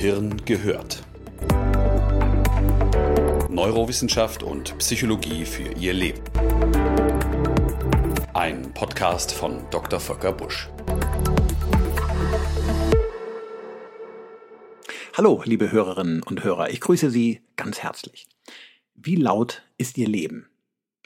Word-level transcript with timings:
Gehirn 0.00 0.42
gehört. 0.46 1.02
Neurowissenschaft 3.50 4.42
und 4.42 4.78
Psychologie 4.78 5.44
für 5.44 5.74
Ihr 5.74 5.92
Leben. 5.92 6.22
Ein 8.32 8.72
Podcast 8.72 9.30
von 9.30 9.62
Dr. 9.70 10.00
Volker 10.00 10.32
Busch. 10.32 10.70
Hallo, 15.18 15.42
liebe 15.44 15.70
Hörerinnen 15.70 16.22
und 16.22 16.44
Hörer, 16.44 16.70
ich 16.70 16.80
grüße 16.80 17.10
Sie 17.10 17.42
ganz 17.56 17.80
herzlich. 17.80 18.26
Wie 18.94 19.16
laut 19.16 19.64
ist 19.76 19.98
Ihr 19.98 20.08
Leben? 20.08 20.48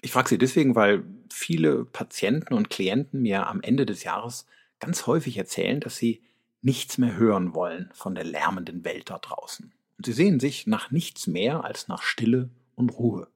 Ich 0.02 0.12
frage 0.12 0.28
Sie 0.28 0.38
deswegen, 0.38 0.76
weil 0.76 1.02
viele 1.32 1.84
Patienten 1.84 2.54
und 2.54 2.70
Klienten 2.70 3.22
mir 3.22 3.48
am 3.48 3.60
Ende 3.60 3.86
des 3.86 4.04
Jahres 4.04 4.46
ganz 4.78 5.08
häufig 5.08 5.36
erzählen, 5.36 5.80
dass 5.80 5.96
sie 5.96 6.22
nichts 6.64 6.98
mehr 6.98 7.16
hören 7.16 7.54
wollen 7.54 7.90
von 7.92 8.14
der 8.14 8.24
lärmenden 8.24 8.84
Welt 8.84 9.10
da 9.10 9.18
draußen. 9.18 9.72
Und 9.98 10.06
sie 10.06 10.12
sehen 10.12 10.40
sich 10.40 10.66
nach 10.66 10.90
nichts 10.90 11.26
mehr 11.26 11.62
als 11.62 11.88
nach 11.88 12.02
Stille 12.02 12.48
und 12.74 12.90
Ruhe. 12.90 13.28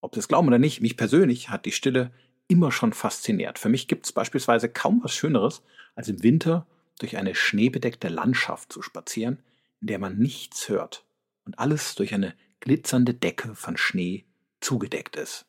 Ob 0.00 0.14
Sie 0.14 0.20
es 0.20 0.28
glauben 0.28 0.48
oder 0.48 0.58
nicht, 0.58 0.80
mich 0.80 0.96
persönlich 0.96 1.48
hat 1.48 1.64
die 1.64 1.72
Stille 1.72 2.12
immer 2.48 2.70
schon 2.70 2.92
fasziniert. 2.92 3.58
Für 3.58 3.68
mich 3.68 3.88
gibt 3.88 4.04
es 4.04 4.12
beispielsweise 4.12 4.68
kaum 4.68 5.02
was 5.02 5.14
Schöneres, 5.14 5.62
als 5.94 6.08
im 6.08 6.22
Winter 6.22 6.66
durch 6.98 7.16
eine 7.16 7.34
schneebedeckte 7.34 8.08
Landschaft 8.08 8.72
zu 8.72 8.82
spazieren, 8.82 9.42
in 9.80 9.86
der 9.86 9.98
man 9.98 10.18
nichts 10.18 10.68
hört 10.68 11.04
und 11.44 11.58
alles 11.58 11.94
durch 11.94 12.12
eine 12.12 12.34
glitzernde 12.60 13.14
Decke 13.14 13.54
von 13.54 13.76
Schnee 13.76 14.26
zugedeckt 14.60 15.16
ist. 15.16 15.46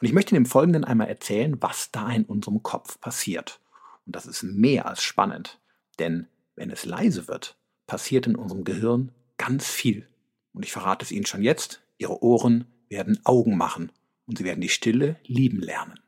Und 0.00 0.06
ich 0.06 0.12
möchte 0.12 0.34
Ihnen 0.34 0.44
im 0.44 0.50
Folgenden 0.50 0.84
einmal 0.84 1.08
erzählen, 1.08 1.60
was 1.60 1.90
da 1.90 2.08
in 2.10 2.24
unserem 2.24 2.62
Kopf 2.62 3.00
passiert. 3.00 3.60
Und 4.06 4.16
das 4.16 4.26
ist 4.26 4.44
mehr 4.44 4.86
als 4.86 5.02
spannend. 5.02 5.60
Denn 5.98 6.26
wenn 6.54 6.70
es 6.70 6.84
leise 6.84 7.28
wird, 7.28 7.56
passiert 7.86 8.26
in 8.26 8.36
unserem 8.36 8.64
Gehirn 8.64 9.12
ganz 9.38 9.68
viel. 9.68 10.06
Und 10.52 10.64
ich 10.64 10.72
verrate 10.72 11.04
es 11.04 11.12
Ihnen 11.12 11.26
schon 11.26 11.42
jetzt, 11.42 11.82
Ihre 11.98 12.22
Ohren 12.22 12.66
werden 12.88 13.18
Augen 13.24 13.56
machen 13.56 13.92
und 14.26 14.38
Sie 14.38 14.44
werden 14.44 14.60
die 14.60 14.68
Stille 14.68 15.16
lieben 15.24 15.60
lernen. 15.60 16.00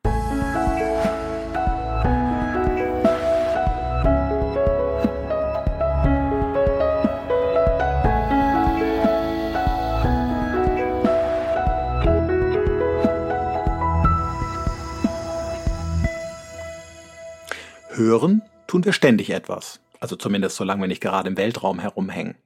Hören 17.91 18.43
tun 18.69 18.85
wir 18.85 18.93
ständig 18.93 19.31
etwas. 19.31 19.81
Also 19.99 20.15
zumindest 20.15 20.55
solange 20.55 20.83
wir 20.83 20.89
nicht 20.89 21.03
gerade 21.03 21.29
im 21.29 21.37
Weltraum 21.37 21.81
herumhängen. 21.81 22.37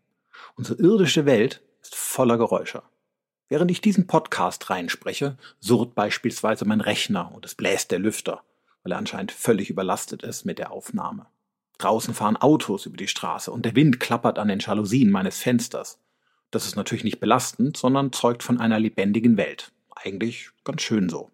Unsere 0.55 0.81
irdische 0.81 1.27
Welt 1.27 1.61
ist 1.83 1.95
voller 1.95 2.39
Geräusche. 2.39 2.83
Während 3.51 3.71
ich 3.71 3.83
diesen 3.83 4.07
Podcast 4.07 4.71
reinspreche, 4.71 5.37
surrt 5.61 5.95
beispielsweise 5.95 6.65
mein 6.65 6.81
Rechner 6.81 7.33
und 7.35 7.45
es 7.45 7.55
bläst 7.55 7.91
der 7.91 7.99
Lüfter, 7.99 8.43
weil 8.83 8.93
er 8.93 8.99
anscheinend 8.99 9.33
völlig 9.33 9.69
überlastet 9.69 10.23
ist 10.23 10.47
mit 10.47 10.59
der 10.59 10.71
Aufnahme. 10.71 11.27
Draußen 11.77 12.15
fahren 12.15 12.37
Autos 12.37 12.87
über 12.87 12.97
die 12.97 13.09
Straße 13.09 13.51
und 13.51 13.67
der 13.67 13.75
Wind 13.75 13.99
klappert 13.99 14.39
an 14.39 14.49
den 14.49 14.61
Jalousien 14.61 15.11
meines 15.11 15.41
Fensters. 15.41 15.99
Das 16.53 16.67
ist 16.67 16.77
natürlich 16.77 17.05
nicht 17.05 17.19
belastend, 17.19 17.77
sondern 17.77 18.13
zeugt 18.13 18.43
von 18.45 18.61
einer 18.61 18.79
lebendigen 18.79 19.37
Welt. 19.37 19.73
Eigentlich 19.97 20.51
ganz 20.65 20.83
schön 20.83 21.09
so. 21.09 21.32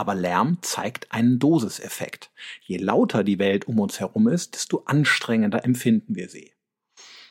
Aber 0.00 0.14
Lärm 0.14 0.56
zeigt 0.62 1.12
einen 1.12 1.38
Dosiseffekt. 1.38 2.30
Je 2.62 2.78
lauter 2.78 3.22
die 3.22 3.38
Welt 3.38 3.68
um 3.68 3.78
uns 3.78 4.00
herum 4.00 4.28
ist, 4.28 4.54
desto 4.54 4.84
anstrengender 4.86 5.62
empfinden 5.62 6.16
wir 6.16 6.30
sie. 6.30 6.52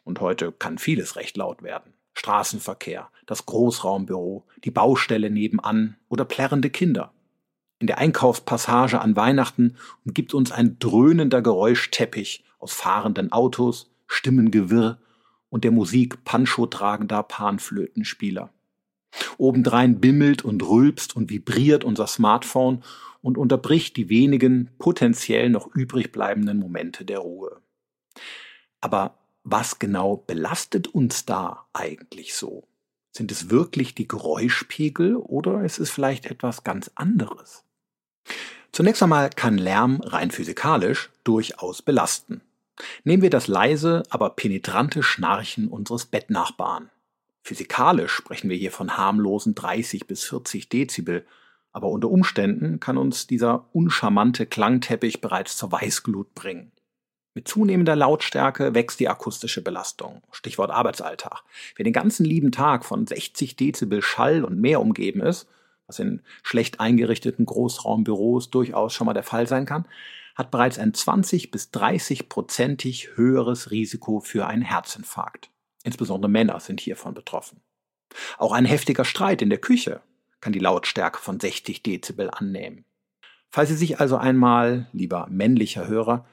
Und 0.04 0.22
heute 0.22 0.52
kann 0.52 0.78
vieles 0.78 1.16
recht 1.16 1.36
laut 1.36 1.64
werden. 1.64 1.96
Straßenverkehr, 2.14 3.10
das 3.26 3.48
Großraumbüro, 3.48 4.46
die 4.64 4.70
Baustelle 4.70 5.32
nebenan 5.32 5.98
oder 6.10 6.26
plärrende 6.26 6.70
Kinder. 6.70 7.12
In 7.80 7.88
der 7.88 7.98
Einkaufspassage 7.98 9.02
an 9.02 9.16
Weihnachten 9.16 9.76
umgibt 10.06 10.36
uns 10.36 10.52
ein 10.52 10.78
dröhnender 10.78 11.42
Geräuschteppich 11.42 12.44
aus 12.60 12.74
fahrenden 12.74 13.32
Autos, 13.32 13.90
Stimmengewirr 14.06 15.00
und 15.50 15.64
der 15.64 15.72
Musik 15.72 16.24
Pancho 16.24 16.68
tragender 16.68 17.24
Panflötenspieler. 17.24 18.54
Obendrein 19.38 20.00
bimmelt 20.00 20.44
und 20.44 20.62
rülpst 20.64 21.16
und 21.16 21.30
vibriert 21.30 21.84
unser 21.84 22.08
Smartphone 22.08 22.84
und 23.22 23.38
unterbricht 23.38 23.98
die 23.98 24.10
wenigen 24.10 24.70
potenziell 24.78 25.50
noch 25.50 25.74
übrig 25.76 26.12
bleibenden 26.12 26.60
Momente 26.60 27.06
der 27.06 27.20
Ruhe. 27.20 27.62
Aber 28.82 29.18
was 29.44 29.80
genau 29.80 30.18
belastet 30.18 30.88
uns 30.88 31.26
da 31.26 31.66
eigentlich 31.74 32.34
so? 32.34 32.68
Sind 33.12 33.32
es 33.32 33.50
wirklich 33.50 33.96
die 33.96 34.08
Geräuschpegel 34.08 35.16
oder 35.16 35.64
ist 35.64 35.80
es 35.80 35.90
vielleicht 35.90 36.26
etwas 36.26 36.64
ganz 36.64 36.92
anderes? 36.96 37.64
Zunächst 38.72 39.02
einmal 39.02 39.30
kann 39.32 39.58
Lärm 39.58 40.00
rein 40.04 40.32
physikalisch 40.32 41.10
durchaus 41.24 41.82
belasten. 41.82 42.42
Nehmen 43.04 43.24
wir 43.24 43.30
das 43.30 43.48
leise, 43.48 44.04
aber 44.10 44.30
penetrante 44.30 45.04
Schnarchen 45.04 45.68
unseres 45.68 46.06
Bettnachbarn. 46.06 46.90
Physikalisch 47.50 48.12
sprechen 48.12 48.48
wir 48.52 48.58
hier 48.58 48.72
von 48.72 48.96
harmlosen 48.96 49.56
30 49.56 50.06
bis 50.06 50.24
40 50.26 50.70
Dezibel, 50.70 51.26
aber 51.72 51.88
unter 51.88 52.12
Umständen 52.12 52.80
kann 52.80 52.96
uns 52.96 53.26
dieser 53.26 53.66
uncharmante 53.74 54.46
Klangteppich 54.46 55.20
bereits 55.20 55.58
zur 55.58 55.72
Weißglut 55.72 56.36
bringen. 56.36 56.72
Mit 57.34 57.48
zunehmender 57.48 57.96
Lautstärke 57.96 58.76
wächst 58.76 59.00
die 59.00 59.10
akustische 59.10 59.64
Belastung. 59.64 60.22
Stichwort 60.30 60.70
Arbeitsalltag. 60.70 61.42
Wer 61.76 61.86
den 61.86 61.94
ganzen 61.94 62.24
lieben 62.24 62.52
Tag 62.52 62.86
von 62.86 63.08
60 63.08 63.56
Dezibel 63.56 64.04
Schall 64.04 64.46
und 64.46 64.62
mehr 64.62 64.80
umgeben 64.80 65.22
ist, 65.22 65.48
was 65.88 65.98
in 65.98 66.22
schlecht 66.44 66.80
eingerichteten 66.80 67.48
Großraumbüros 67.48 68.52
durchaus 68.52 68.94
schon 68.94 69.08
mal 69.08 69.16
der 69.16 69.24
Fall 69.24 69.48
sein 69.48 69.66
kann, 69.66 69.88
hat 70.36 70.52
bereits 70.52 70.78
ein 70.78 70.94
20 70.94 71.50
bis 71.50 71.72
30 71.72 72.30
prozentig 72.30 73.10
höheres 73.16 73.72
Risiko 73.72 74.20
für 74.20 74.46
einen 74.46 74.62
Herzinfarkt. 74.62 75.50
Insbesondere 75.84 76.30
Männer 76.30 76.60
sind 76.60 76.82
hiervon 76.82 77.14
betroffen. 77.14 77.62
Auch 78.38 78.52
ein 78.52 78.66
heftiger 78.66 79.06
Streit 79.06 79.42
in 79.42 79.50
der 79.50 79.60
Küche 79.60 80.02
kann 80.42 80.54
die 80.54 80.60
Lautstärke 80.60 81.20
von 81.20 81.40
60 81.40 81.84
Dezibel 81.84 82.30
annehmen. 82.30 82.86
Falls 83.50 83.70
Sie 83.70 83.76
sich 83.76 84.00
also 84.00 84.18
einmal, 84.18 84.88
lieber 84.94 85.28
männlicher 85.30 85.88
Hörer, 85.88 86.26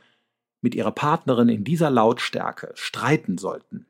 mit 0.60 0.74
Ihrer 0.74 0.92
Partnerin 0.92 1.48
in 1.48 1.64
dieser 1.64 1.90
Lautstärke 1.90 2.72
streiten 2.74 3.38
sollten, 3.38 3.86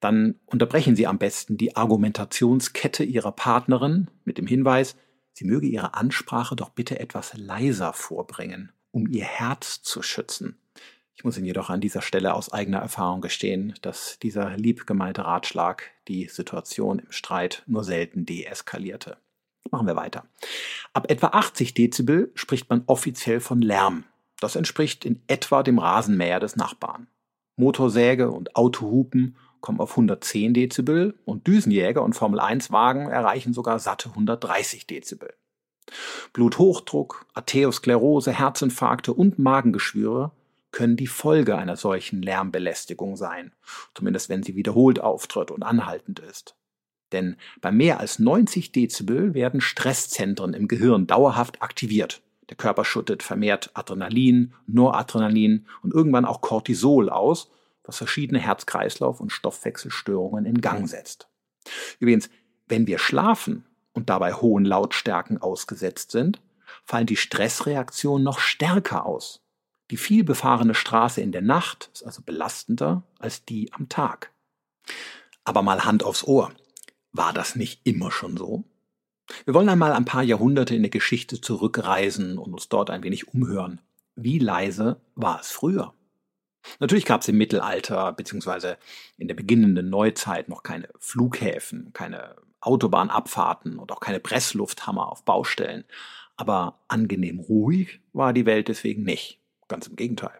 dann 0.00 0.40
unterbrechen 0.46 0.96
Sie 0.96 1.06
am 1.06 1.18
besten 1.18 1.56
die 1.56 1.76
Argumentationskette 1.76 3.04
Ihrer 3.04 3.32
Partnerin 3.32 4.08
mit 4.24 4.38
dem 4.38 4.46
Hinweis, 4.46 4.96
sie 5.32 5.44
möge 5.44 5.66
ihre 5.66 5.94
Ansprache 5.94 6.56
doch 6.56 6.70
bitte 6.70 7.00
etwas 7.00 7.32
leiser 7.36 7.92
vorbringen, 7.92 8.72
um 8.90 9.06
ihr 9.06 9.24
Herz 9.24 9.82
zu 9.82 10.02
schützen. 10.02 10.58
Ich 11.14 11.24
muss 11.24 11.36
Ihnen 11.36 11.46
jedoch 11.46 11.70
an 11.70 11.80
dieser 11.80 12.02
Stelle 12.02 12.34
aus 12.34 12.52
eigener 12.52 12.78
Erfahrung 12.78 13.20
gestehen, 13.20 13.74
dass 13.82 14.18
dieser 14.18 14.56
liebgemeinte 14.56 15.24
Ratschlag 15.24 15.90
die 16.08 16.28
Situation 16.28 17.00
im 17.00 17.12
Streit 17.12 17.62
nur 17.66 17.84
selten 17.84 18.24
deeskalierte. 18.24 19.18
Machen 19.70 19.86
wir 19.86 19.96
weiter. 19.96 20.24
Ab 20.92 21.10
etwa 21.10 21.28
80 21.28 21.74
Dezibel 21.74 22.32
spricht 22.34 22.68
man 22.68 22.82
offiziell 22.86 23.40
von 23.40 23.62
Lärm. 23.62 24.04
Das 24.40 24.56
entspricht 24.56 25.04
in 25.04 25.22
etwa 25.28 25.62
dem 25.62 25.78
Rasenmäher 25.78 26.40
des 26.40 26.56
Nachbarn. 26.56 27.06
Motorsäge 27.56 28.30
und 28.30 28.56
Autohupen 28.56 29.36
kommen 29.60 29.80
auf 29.80 29.92
110 29.92 30.54
Dezibel 30.54 31.14
und 31.24 31.46
Düsenjäger 31.46 32.02
und 32.02 32.14
Formel-1-Wagen 32.14 33.08
erreichen 33.08 33.52
sogar 33.52 33.78
satte 33.78 34.08
130 34.08 34.86
Dezibel. 34.86 35.32
Bluthochdruck, 36.32 37.26
Arteriosklerose, 37.34 38.32
Herzinfarkte 38.32 39.12
und 39.12 39.38
Magengeschwüre 39.38 40.32
können 40.72 40.96
die 40.96 41.06
Folge 41.06 41.56
einer 41.56 41.76
solchen 41.76 42.22
Lärmbelästigung 42.22 43.16
sein, 43.16 43.52
zumindest 43.94 44.28
wenn 44.28 44.42
sie 44.42 44.56
wiederholt 44.56 45.00
auftritt 45.00 45.50
und 45.50 45.62
anhaltend 45.62 46.18
ist. 46.18 46.56
Denn 47.12 47.36
bei 47.60 47.70
mehr 47.70 48.00
als 48.00 48.18
90 48.18 48.72
Dezibel 48.72 49.34
werden 49.34 49.60
Stresszentren 49.60 50.54
im 50.54 50.66
Gehirn 50.66 51.06
dauerhaft 51.06 51.60
aktiviert. 51.62 52.22
Der 52.48 52.56
Körper 52.56 52.84
schüttet 52.84 53.22
vermehrt 53.22 53.70
Adrenalin, 53.74 54.54
Noradrenalin 54.66 55.66
und 55.82 55.92
irgendwann 55.92 56.24
auch 56.24 56.40
Cortisol 56.40 57.10
aus, 57.10 57.50
was 57.84 57.98
verschiedene 57.98 58.40
Herz-Kreislauf- 58.40 59.20
und 59.20 59.30
Stoffwechselstörungen 59.30 60.46
in 60.46 60.60
Gang 60.60 60.88
setzt. 60.88 61.28
Übrigens, 61.98 62.30
wenn 62.66 62.86
wir 62.86 62.98
schlafen 62.98 63.66
und 63.92 64.08
dabei 64.08 64.32
hohen 64.32 64.64
Lautstärken 64.64 65.38
ausgesetzt 65.38 66.10
sind, 66.10 66.40
fallen 66.84 67.06
die 67.06 67.16
Stressreaktionen 67.16 68.24
noch 68.24 68.38
stärker 68.38 69.04
aus 69.04 69.41
die 69.92 69.98
vielbefahrene 69.98 70.74
Straße 70.74 71.20
in 71.20 71.32
der 71.32 71.42
Nacht 71.42 71.90
ist 71.92 72.02
also 72.02 72.22
belastender 72.22 73.02
als 73.18 73.44
die 73.44 73.70
am 73.74 73.90
Tag. 73.90 74.32
Aber 75.44 75.60
mal 75.60 75.84
Hand 75.84 76.02
aufs 76.02 76.24
Ohr. 76.24 76.50
War 77.12 77.34
das 77.34 77.56
nicht 77.56 77.82
immer 77.84 78.10
schon 78.10 78.38
so? 78.38 78.64
Wir 79.44 79.52
wollen 79.52 79.68
einmal 79.68 79.92
ein 79.92 80.06
paar 80.06 80.22
Jahrhunderte 80.22 80.74
in 80.74 80.82
der 80.82 80.90
Geschichte 80.90 81.42
zurückreisen 81.42 82.38
und 82.38 82.54
uns 82.54 82.70
dort 82.70 82.88
ein 82.88 83.02
wenig 83.02 83.28
umhören. 83.28 83.82
Wie 84.16 84.38
leise 84.38 85.02
war 85.14 85.40
es 85.40 85.50
früher? 85.50 85.92
Natürlich 86.80 87.04
gab 87.04 87.20
es 87.20 87.28
im 87.28 87.36
Mittelalter 87.36 88.14
bzw. 88.14 88.76
in 89.18 89.28
der 89.28 89.34
beginnenden 89.34 89.90
Neuzeit 89.90 90.48
noch 90.48 90.62
keine 90.62 90.88
Flughäfen, 91.00 91.92
keine 91.92 92.36
Autobahnabfahrten 92.62 93.78
und 93.78 93.92
auch 93.92 94.00
keine 94.00 94.20
Presslufthammer 94.20 95.12
auf 95.12 95.26
Baustellen. 95.26 95.84
Aber 96.38 96.80
angenehm 96.88 97.40
ruhig 97.40 98.00
war 98.14 98.32
die 98.32 98.46
Welt 98.46 98.68
deswegen 98.68 99.02
nicht. 99.02 99.41
Ganz 99.72 99.86
im 99.86 99.96
Gegenteil. 99.96 100.38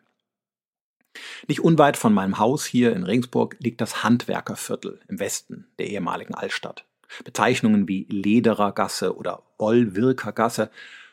Nicht 1.49 1.61
unweit 1.61 1.97
von 1.97 2.13
meinem 2.13 2.39
Haus 2.39 2.67
hier 2.67 2.95
in 2.95 3.03
Regensburg 3.03 3.57
liegt 3.61 3.81
das 3.81 4.05
Handwerkerviertel 4.05 5.01
im 5.09 5.21
Westen 5.21 5.69
der 5.79 5.89
ehemaligen 5.89 6.35
Altstadt. 6.35 6.85
Bezeichnungen 7.25 7.89
wie 7.89 8.07
Lederergasse 8.11 9.17
oder 9.17 9.43
Wollwirkergasse 9.57 10.71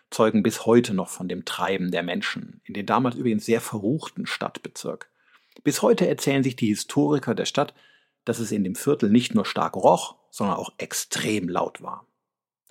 zeugen 0.10 0.44
bis 0.44 0.66
heute 0.66 0.94
noch 0.94 1.08
von 1.08 1.30
dem 1.30 1.46
Treiben 1.46 1.92
der 1.92 2.04
Menschen 2.04 2.60
in 2.66 2.74
den 2.74 2.86
damals 2.86 3.16
übrigens 3.16 3.46
sehr 3.46 3.62
verruchten 3.62 4.26
Stadtbezirk. 4.26 5.10
Bis 5.64 5.82
heute 5.82 6.06
erzählen 6.06 6.44
sich 6.44 6.58
die 6.58 6.68
Historiker 6.68 7.36
der 7.36 7.46
Stadt, 7.46 7.74
dass 8.26 8.40
es 8.40 8.52
in 8.52 8.66
dem 8.66 8.76
Viertel 8.76 9.10
nicht 9.10 9.34
nur 9.34 9.46
stark 9.46 9.78
roch, 9.78 10.18
sondern 10.30 10.58
auch 10.58 10.74
extrem 10.78 11.48
laut 11.48 11.82
war. 11.82 12.06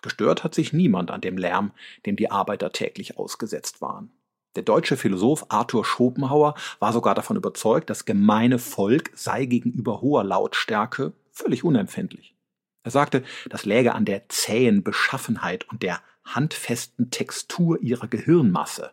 Gestört 0.02 0.44
hat 0.44 0.54
sich 0.54 0.74
niemand 0.74 1.10
an 1.10 1.22
dem 1.22 1.38
Lärm, 1.38 1.72
dem 2.04 2.16
die 2.16 2.30
Arbeiter 2.30 2.70
täglich 2.70 3.16
ausgesetzt 3.16 3.80
waren. 3.80 4.12
Der 4.56 4.62
deutsche 4.62 4.96
Philosoph 4.96 5.46
Arthur 5.50 5.84
Schopenhauer 5.84 6.54
war 6.78 6.92
sogar 6.92 7.14
davon 7.14 7.36
überzeugt, 7.36 7.90
das 7.90 8.04
gemeine 8.04 8.58
Volk 8.58 9.10
sei 9.14 9.44
gegenüber 9.44 10.00
hoher 10.00 10.24
Lautstärke 10.24 11.12
völlig 11.30 11.64
unempfindlich. 11.64 12.34
Er 12.82 12.90
sagte, 12.90 13.22
das 13.48 13.64
läge 13.64 13.94
an 13.94 14.04
der 14.04 14.28
zähen 14.28 14.82
Beschaffenheit 14.82 15.68
und 15.68 15.82
der 15.82 16.00
handfesten 16.24 17.10
Textur 17.10 17.80
ihrer 17.80 18.08
Gehirnmasse. 18.08 18.92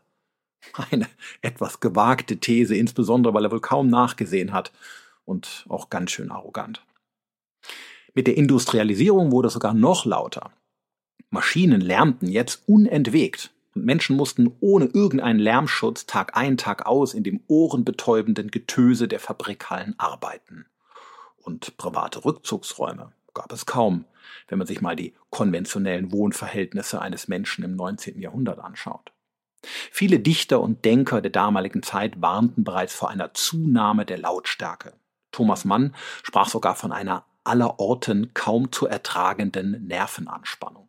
Eine 0.91 1.07
etwas 1.41 1.79
gewagte 1.79 2.37
These, 2.37 2.75
insbesondere 2.75 3.33
weil 3.33 3.45
er 3.45 3.51
wohl 3.51 3.61
kaum 3.61 3.87
nachgesehen 3.87 4.53
hat 4.53 4.71
und 5.23 5.65
auch 5.69 5.89
ganz 5.89 6.11
schön 6.11 6.31
arrogant. 6.31 6.83
Mit 8.13 8.27
der 8.27 8.37
Industrialisierung 8.37 9.31
wurde 9.31 9.47
es 9.47 9.53
sogar 9.53 9.73
noch 9.73 10.05
lauter. 10.05 10.51
Maschinen 11.29 11.81
lärmten 11.81 12.29
jetzt 12.29 12.63
unentwegt 12.67 13.54
und 13.75 13.85
Menschen 13.85 14.15
mussten 14.15 14.55
ohne 14.61 14.85
irgendeinen 14.85 15.39
Lärmschutz 15.39 16.05
Tag 16.05 16.37
ein, 16.37 16.57
Tag 16.57 16.85
aus 16.85 17.13
in 17.13 17.23
dem 17.23 17.41
ohrenbetäubenden 17.47 18.49
Getöse 18.49 19.07
der 19.07 19.19
Fabrikhallen 19.19 19.95
arbeiten. 19.97 20.65
Und 21.37 21.77
private 21.77 22.23
Rückzugsräume 22.23 23.11
gab 23.33 23.51
es 23.51 23.65
kaum, 23.65 24.05
wenn 24.47 24.57
man 24.57 24.65
sich 24.65 24.81
mal 24.81 24.95
die 24.95 25.13
konventionellen 25.29 26.11
Wohnverhältnisse 26.11 27.01
eines 27.01 27.27
Menschen 27.27 27.63
im 27.65 27.75
19. 27.75 28.19
Jahrhundert 28.19 28.59
anschaut. 28.59 29.11
Viele 29.91 30.19
Dichter 30.19 30.61
und 30.61 30.85
Denker 30.85 31.21
der 31.21 31.31
damaligen 31.31 31.83
Zeit 31.83 32.21
warnten 32.21 32.63
bereits 32.63 32.93
vor 32.93 33.09
einer 33.09 33.33
Zunahme 33.33 34.05
der 34.05 34.19
Lautstärke. 34.19 34.93
Thomas 35.31 35.65
Mann 35.65 35.93
sprach 36.23 36.47
sogar 36.47 36.75
von 36.75 36.91
einer 36.91 37.25
allerorten 37.43 38.33
kaum 38.33 38.71
zu 38.71 38.87
ertragenden 38.87 39.85
Nervenanspannung. 39.85 40.87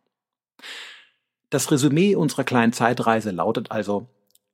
Das 1.49 1.71
Resümee 1.71 2.15
unserer 2.15 2.43
kleinen 2.43 2.73
Zeitreise 2.73 3.31
lautet 3.31 3.71
also, 3.71 4.09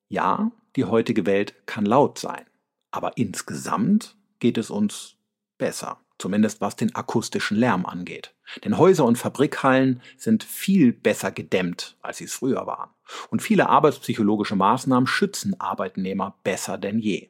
ja, 0.10 0.52
die 0.76 0.86
heutige 0.86 1.26
Welt 1.26 1.56
kann 1.66 1.86
laut 1.86 2.20
sein, 2.20 2.46
aber 2.92 3.18
insgesamt 3.18 4.16
geht 4.40 4.58
es 4.58 4.70
uns 4.70 5.16
besser 5.58 6.04
zumindest 6.24 6.62
was 6.62 6.78
den 6.78 6.96
akustischen 6.96 7.58
Lärm 7.58 7.86
angeht. 7.86 8.34
Denn 8.64 8.78
Häuser 8.78 9.04
und 9.04 9.18
Fabrikhallen 9.18 10.02
sind 10.18 10.44
viel 10.44 10.94
besser 10.94 11.32
gedämmt, 11.32 11.98
als 12.02 12.18
sie 12.18 12.24
es 12.24 12.34
früher 12.34 12.66
waren. 12.66 12.92
Und 13.30 13.42
viele 13.42 13.68
arbeitspsychologische 13.68 14.56
Maßnahmen 14.56 15.06
schützen 15.06 15.60
Arbeitnehmer 15.60 16.38
besser 16.46 16.78
denn 16.78 17.00
je. 17.00 17.30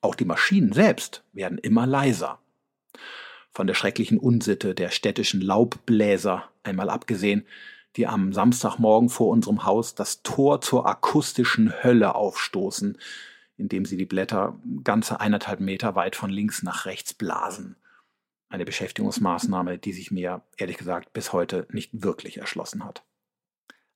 Auch 0.00 0.16
die 0.16 0.24
Maschinen 0.24 0.72
selbst 0.72 1.22
werden 1.32 1.58
immer 1.58 1.86
leiser. 1.86 2.40
Von 3.52 3.68
der 3.68 3.74
schrecklichen 3.74 4.18
Unsitte 4.18 4.74
der 4.74 4.90
städtischen 4.90 5.40
Laubbläser 5.40 6.50
einmal 6.64 6.90
abgesehen, 6.90 7.46
die 7.96 8.06
am 8.06 8.32
Samstagmorgen 8.32 9.08
vor 9.08 9.28
unserem 9.28 9.64
Haus 9.64 9.94
das 9.94 10.22
Tor 10.22 10.60
zur 10.60 10.86
akustischen 10.86 11.72
Hölle 11.82 12.14
aufstoßen, 12.14 12.98
indem 13.56 13.84
sie 13.84 13.96
die 13.96 14.06
Blätter 14.06 14.58
ganze 14.84 15.20
eineinhalb 15.20 15.60
Meter 15.60 15.94
weit 15.94 16.16
von 16.16 16.30
links 16.30 16.62
nach 16.62 16.86
rechts 16.86 17.14
blasen 17.14 17.76
eine 18.48 18.64
Beschäftigungsmaßnahme, 18.64 19.78
die 19.78 19.92
sich 19.92 20.10
mir 20.10 20.42
ehrlich 20.56 20.78
gesagt 20.78 21.12
bis 21.12 21.32
heute 21.32 21.66
nicht 21.70 21.90
wirklich 21.92 22.38
erschlossen 22.38 22.84
hat. 22.84 23.04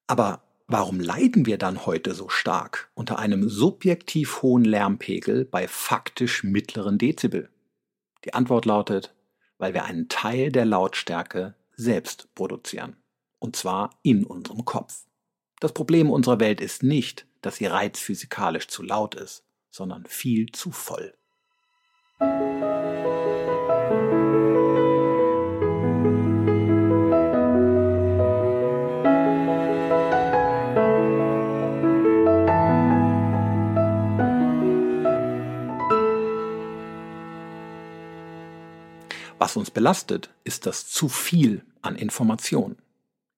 Aber 0.06 0.43
warum 0.67 1.00
leiden 1.00 1.47
wir 1.47 1.58
dann 1.58 1.87
heute 1.87 2.14
so 2.14 2.29
stark 2.29 2.91
unter 2.94 3.19
einem 3.19 3.49
subjektiv 3.49 4.43
hohen 4.43 4.64
Lärmpegel 4.64 5.44
bei 5.44 5.69
faktisch 5.69 6.43
mittleren 6.43 6.99
Dezibel? 6.99 7.49
Die 8.25 8.35
Antwort 8.35 8.67
lautet, 8.67 9.14
weil 9.58 9.73
wir 9.73 9.85
einen 9.85 10.08
Teil 10.08 10.50
der 10.50 10.64
Lautstärke 10.64 11.55
selbst 11.76 12.35
produzieren. 12.35 12.97
Und 13.40 13.56
zwar 13.56 13.98
in 14.02 14.25
unserem 14.25 14.64
Kopf. 14.64 15.06
Das 15.58 15.72
Problem 15.72 16.10
unserer 16.10 16.38
Welt 16.38 16.60
ist 16.60 16.82
nicht, 16.82 17.26
dass 17.40 17.56
sie 17.56 17.66
reizphysikalisch 17.66 18.69
zu 18.69 18.82
laut 18.82 19.14
ist, 19.14 19.44
sondern 19.70 20.04
viel 20.06 20.52
zu 20.52 20.70
voll. 20.70 21.14
Was 39.38 39.56
uns 39.56 39.70
belastet, 39.70 40.28
ist 40.44 40.66
das 40.66 40.87
zu 40.87 41.08
viel 41.08 41.64
an 41.81 41.96
Informationen. 41.96 42.76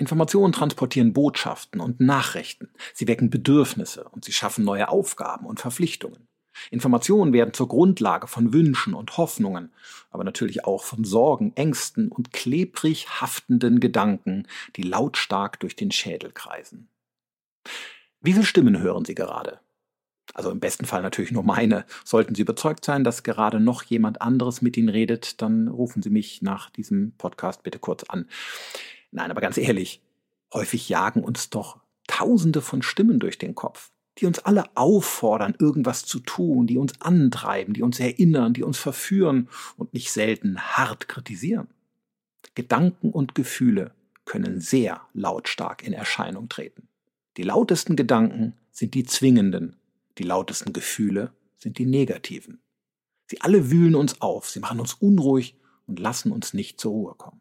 Informationen 0.03 0.53
transportieren 0.53 1.13
Botschaften 1.13 1.81
und 1.81 2.01
Nachrichten. 2.01 2.71
Sie 2.93 3.07
wecken 3.07 3.31
Bedürfnisse 3.31 4.03
und 4.11 4.25
sie 4.25 4.33
schaffen 4.33 4.65
neue 4.65 4.89
Aufgaben 4.89 5.47
und 5.47 5.61
Verpflichtungen. 5.61 6.27
Informationen 6.73 7.33
werden 7.33 7.55
zur 7.55 7.69
Grundlage 7.69 8.27
von 8.27 8.53
Wünschen 8.53 8.95
und 8.95 9.17
Hoffnungen, 9.17 9.73
aber 10.11 10.25
natürlich 10.25 10.65
auch 10.65 10.83
von 10.83 11.05
Sorgen, 11.05 11.53
Ängsten 11.55 12.09
und 12.11 12.33
klebrig 12.33 13.21
haftenden 13.21 13.79
Gedanken, 13.79 14.49
die 14.75 14.83
lautstark 14.83 15.61
durch 15.61 15.77
den 15.77 15.93
Schädel 15.93 16.33
kreisen. 16.33 16.89
Wie 18.21 18.33
viele 18.33 18.45
Stimmen 18.45 18.81
hören 18.81 19.05
Sie 19.05 19.15
gerade? 19.15 19.61
Also 20.35 20.51
im 20.51 20.59
besten 20.59 20.85
Fall 20.85 21.03
natürlich 21.03 21.31
nur 21.31 21.45
meine. 21.45 21.85
Sollten 22.05 22.35
Sie 22.35 22.43
überzeugt 22.43 22.85
sein, 22.85 23.05
dass 23.05 23.23
gerade 23.23 23.61
noch 23.61 23.85
jemand 23.85 24.21
anderes 24.21 24.63
mit 24.63 24.77
Ihnen 24.77 24.89
redet, 24.89 25.41
dann 25.43 25.69
rufen 25.69 26.03
Sie 26.03 26.11
mich 26.11 26.43
nach 26.43 26.71
diesem 26.71 27.13
Podcast 27.19 27.63
bitte 27.63 27.79
kurz 27.79 28.03
an. 28.03 28.27
Nein, 29.13 29.31
aber 29.31 29.41
ganz 29.41 29.57
ehrlich, 29.57 30.03
häufig 30.53 30.89
jagen 30.89 31.23
uns 31.23 31.51
doch 31.51 31.81
Tausende 32.09 32.61
von 32.61 32.83
Stimmen 32.83 33.21
durch 33.21 33.39
den 33.39 33.55
Kopf, 33.55 33.93
die 34.19 34.27
uns 34.27 34.41
alle 34.41 34.65
auffordern, 34.77 35.55
irgendwas 35.59 36.05
zu 36.05 36.19
tun, 36.19 36.67
die 36.67 36.77
uns 36.77 37.01
antreiben, 37.01 37.75
die 37.75 37.83
uns 37.83 38.01
erinnern, 38.01 38.53
die 38.53 38.65
uns 38.65 38.77
verführen 38.77 39.49
und 39.77 39.95
nicht 39.95 40.11
selten 40.11 40.61
hart 40.61 41.09
kritisieren. 41.09 41.69
Gedanken 42.57 43.11
und 43.11 43.37
Gefühle 43.37 43.93
können 44.25 44.61
sehr 44.61 45.01
lautstark 45.15 45.85
in 45.85 45.93
Erscheinung 45.93 46.49
treten. 46.49 46.89
Die 47.37 47.45
lautesten 47.45 47.95
Gedanken 47.95 48.55
sind 48.73 48.95
die 48.95 49.05
zwingenden 49.05 49.77
die 50.19 50.25
lautesten 50.25 50.73
Gefühle 50.73 51.33
sind 51.57 51.79
die 51.79 51.87
negativen. 51.87 52.61
Sie 53.27 53.41
alle 53.41 53.71
wühlen 53.71 53.95
uns 53.95 54.21
auf, 54.21 54.51
sie 54.51 54.61
machen 54.61 54.81
uns 54.81 54.95
unruhig 54.95 55.57
und 55.87 55.99
lassen 55.99 56.33
uns 56.33 56.53
nicht 56.55 56.81
zur 56.81 56.93
Ruhe 56.93 57.15
kommen. 57.15 57.41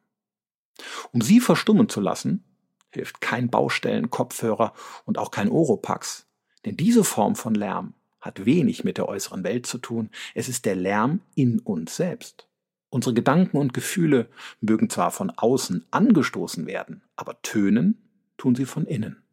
Um 1.12 1.22
sie 1.22 1.40
verstummen 1.40 1.90
zu 1.90 2.02
lassen, 2.02 2.44
hilft 2.92 3.22
kein 3.22 3.50
Baustellen, 3.50 4.10
Kopfhörer 4.10 4.74
und 5.06 5.18
auch 5.18 5.32
kein 5.32 5.50
Oropax, 5.50 6.28
denn 6.66 6.78
diese 6.78 7.04
Form 7.04 7.36
von 7.36 7.56
Lärm 7.56 7.94
hat 8.20 8.46
wenig 8.46 8.84
mit 8.84 8.98
der 8.98 9.10
äußeren 9.10 9.44
Welt 9.44 9.66
zu 9.66 9.80
tun, 9.80 10.10
es 10.36 10.48
ist 10.48 10.66
der 10.66 10.76
Lärm 10.76 11.22
in 11.36 11.60
uns 11.60 11.96
selbst. 11.96 12.48
Unsere 12.90 13.14
Gedanken 13.14 13.58
und 13.58 13.74
Gefühle 13.74 14.30
mögen 14.60 14.90
zwar 14.90 15.12
von 15.12 15.32
außen 15.32 15.86
angestoßen 15.92 16.66
werden, 16.68 17.04
aber 17.16 17.42
tönen 17.42 18.10
tun 18.38 18.54
sie 18.54 18.66
von 18.66 18.86
innen. 18.86 19.24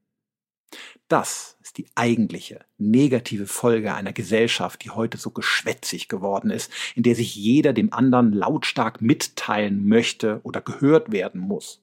Das 1.09 1.57
ist 1.63 1.79
die 1.79 1.87
eigentliche 1.95 2.61
negative 2.77 3.47
Folge 3.47 3.95
einer 3.95 4.13
Gesellschaft, 4.13 4.85
die 4.85 4.91
heute 4.91 5.17
so 5.17 5.31
geschwätzig 5.31 6.09
geworden 6.09 6.51
ist, 6.51 6.71
in 6.95 7.03
der 7.03 7.15
sich 7.15 7.35
jeder 7.35 7.73
dem 7.73 7.93
anderen 7.93 8.33
lautstark 8.33 9.01
mitteilen 9.01 9.89
möchte 9.89 10.41
oder 10.43 10.61
gehört 10.61 11.11
werden 11.11 11.41
muss. 11.41 11.83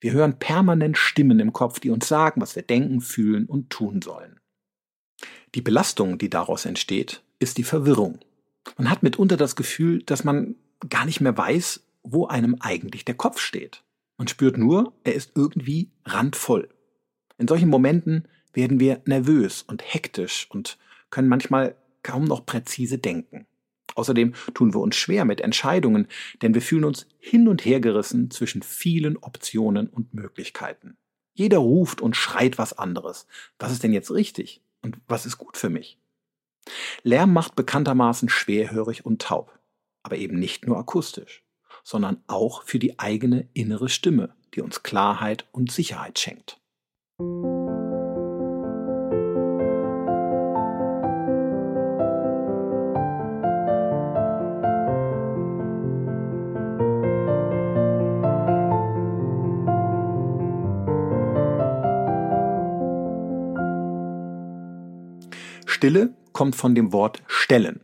Wir 0.00 0.12
hören 0.12 0.38
permanent 0.38 0.98
Stimmen 0.98 1.40
im 1.40 1.52
Kopf, 1.52 1.80
die 1.80 1.90
uns 1.90 2.08
sagen, 2.08 2.40
was 2.40 2.56
wir 2.56 2.62
denken, 2.62 3.00
fühlen 3.00 3.46
und 3.46 3.70
tun 3.70 4.02
sollen. 4.02 4.40
Die 5.54 5.62
Belastung, 5.62 6.18
die 6.18 6.28
daraus 6.28 6.66
entsteht, 6.66 7.22
ist 7.38 7.58
die 7.58 7.62
Verwirrung. 7.62 8.18
Man 8.76 8.90
hat 8.90 9.02
mitunter 9.02 9.36
das 9.36 9.56
Gefühl, 9.56 10.02
dass 10.02 10.24
man 10.24 10.56
gar 10.90 11.06
nicht 11.06 11.20
mehr 11.20 11.36
weiß, 11.36 11.82
wo 12.02 12.26
einem 12.26 12.56
eigentlich 12.60 13.04
der 13.04 13.14
Kopf 13.14 13.40
steht. 13.40 13.82
Man 14.18 14.28
spürt 14.28 14.58
nur, 14.58 14.92
er 15.04 15.14
ist 15.14 15.32
irgendwie 15.34 15.90
randvoll. 16.04 16.68
In 17.38 17.48
solchen 17.48 17.68
Momenten 17.68 18.28
werden 18.52 18.80
wir 18.80 19.02
nervös 19.04 19.62
und 19.62 19.82
hektisch 19.82 20.46
und 20.50 20.78
können 21.10 21.28
manchmal 21.28 21.76
kaum 22.02 22.24
noch 22.24 22.46
präzise 22.46 22.98
denken. 22.98 23.46
Außerdem 23.94 24.34
tun 24.54 24.74
wir 24.74 24.80
uns 24.80 24.96
schwer 24.96 25.24
mit 25.24 25.40
Entscheidungen, 25.40 26.06
denn 26.42 26.54
wir 26.54 26.62
fühlen 26.62 26.84
uns 26.84 27.06
hin 27.18 27.48
und 27.48 27.64
her 27.64 27.80
gerissen 27.80 28.30
zwischen 28.30 28.62
vielen 28.62 29.16
Optionen 29.16 29.88
und 29.88 30.12
Möglichkeiten. 30.12 30.96
Jeder 31.34 31.58
ruft 31.58 32.00
und 32.00 32.16
schreit 32.16 32.58
was 32.58 32.78
anderes. 32.78 33.26
Was 33.58 33.72
ist 33.72 33.82
denn 33.82 33.92
jetzt 33.92 34.10
richtig? 34.10 34.62
Und 34.82 34.98
was 35.08 35.26
ist 35.26 35.38
gut 35.38 35.56
für 35.56 35.70
mich? 35.70 35.98
Lärm 37.02 37.32
macht 37.32 37.56
bekanntermaßen 37.56 38.28
schwerhörig 38.28 39.04
und 39.04 39.22
taub, 39.22 39.58
aber 40.02 40.16
eben 40.16 40.38
nicht 40.38 40.66
nur 40.66 40.78
akustisch, 40.78 41.44
sondern 41.84 42.22
auch 42.26 42.62
für 42.64 42.78
die 42.78 42.98
eigene 42.98 43.48
innere 43.52 43.88
Stimme, 43.88 44.34
die 44.54 44.60
uns 44.60 44.82
Klarheit 44.82 45.46
und 45.52 45.70
Sicherheit 45.70 46.18
schenkt. 46.18 46.60
Stille 65.66 66.14
kommt 66.32 66.56
von 66.56 66.74
dem 66.74 66.92
Wort 66.92 67.22
stellen. 67.26 67.80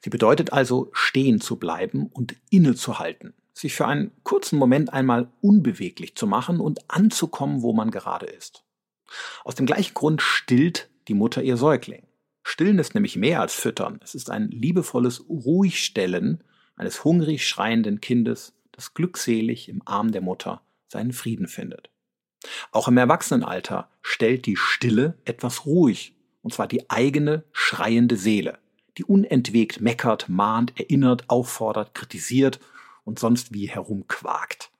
Sie 0.00 0.10
bedeutet 0.10 0.52
also 0.52 0.90
stehen 0.92 1.40
zu 1.40 1.56
bleiben 1.56 2.06
und 2.06 2.36
innezuhalten, 2.50 3.32
sich 3.58 3.74
für 3.74 3.86
einen 3.86 4.12
kurzen 4.22 4.58
Moment 4.58 4.92
einmal 4.92 5.28
unbeweglich 5.40 6.14
zu 6.14 6.26
machen 6.26 6.60
und 6.60 6.88
anzukommen, 6.88 7.62
wo 7.62 7.72
man 7.72 7.90
gerade 7.90 8.26
ist. 8.26 8.64
Aus 9.44 9.54
dem 9.56 9.66
gleichen 9.66 9.94
Grund 9.94 10.22
stillt 10.22 10.88
die 11.08 11.14
Mutter 11.14 11.42
ihr 11.42 11.56
Säugling. 11.56 12.06
Stillen 12.44 12.78
ist 12.78 12.94
nämlich 12.94 13.16
mehr 13.16 13.40
als 13.40 13.54
füttern. 13.54 13.98
Es 14.02 14.14
ist 14.14 14.30
ein 14.30 14.48
liebevolles 14.48 15.28
Ruhigstellen 15.28 16.44
eines 16.76 17.04
hungrig 17.04 17.46
schreienden 17.46 18.00
Kindes, 18.00 18.54
das 18.72 18.94
glückselig 18.94 19.68
im 19.68 19.82
Arm 19.84 20.12
der 20.12 20.20
Mutter 20.20 20.62
seinen 20.86 21.12
Frieden 21.12 21.48
findet. 21.48 21.90
Auch 22.70 22.86
im 22.86 22.96
Erwachsenenalter 22.96 23.90
stellt 24.02 24.46
die 24.46 24.56
Stille 24.56 25.18
etwas 25.24 25.66
ruhig 25.66 26.14
und 26.42 26.54
zwar 26.54 26.68
die 26.68 26.88
eigene 26.88 27.44
schreiende 27.52 28.16
Seele, 28.16 28.58
die 28.96 29.04
unentwegt 29.04 29.80
meckert, 29.80 30.28
mahnt, 30.28 30.78
erinnert, 30.78 31.28
auffordert, 31.28 31.94
kritisiert 31.94 32.60
und 33.08 33.18
sonst 33.18 33.54
wie 33.54 33.66
herumquakt. 33.66 34.70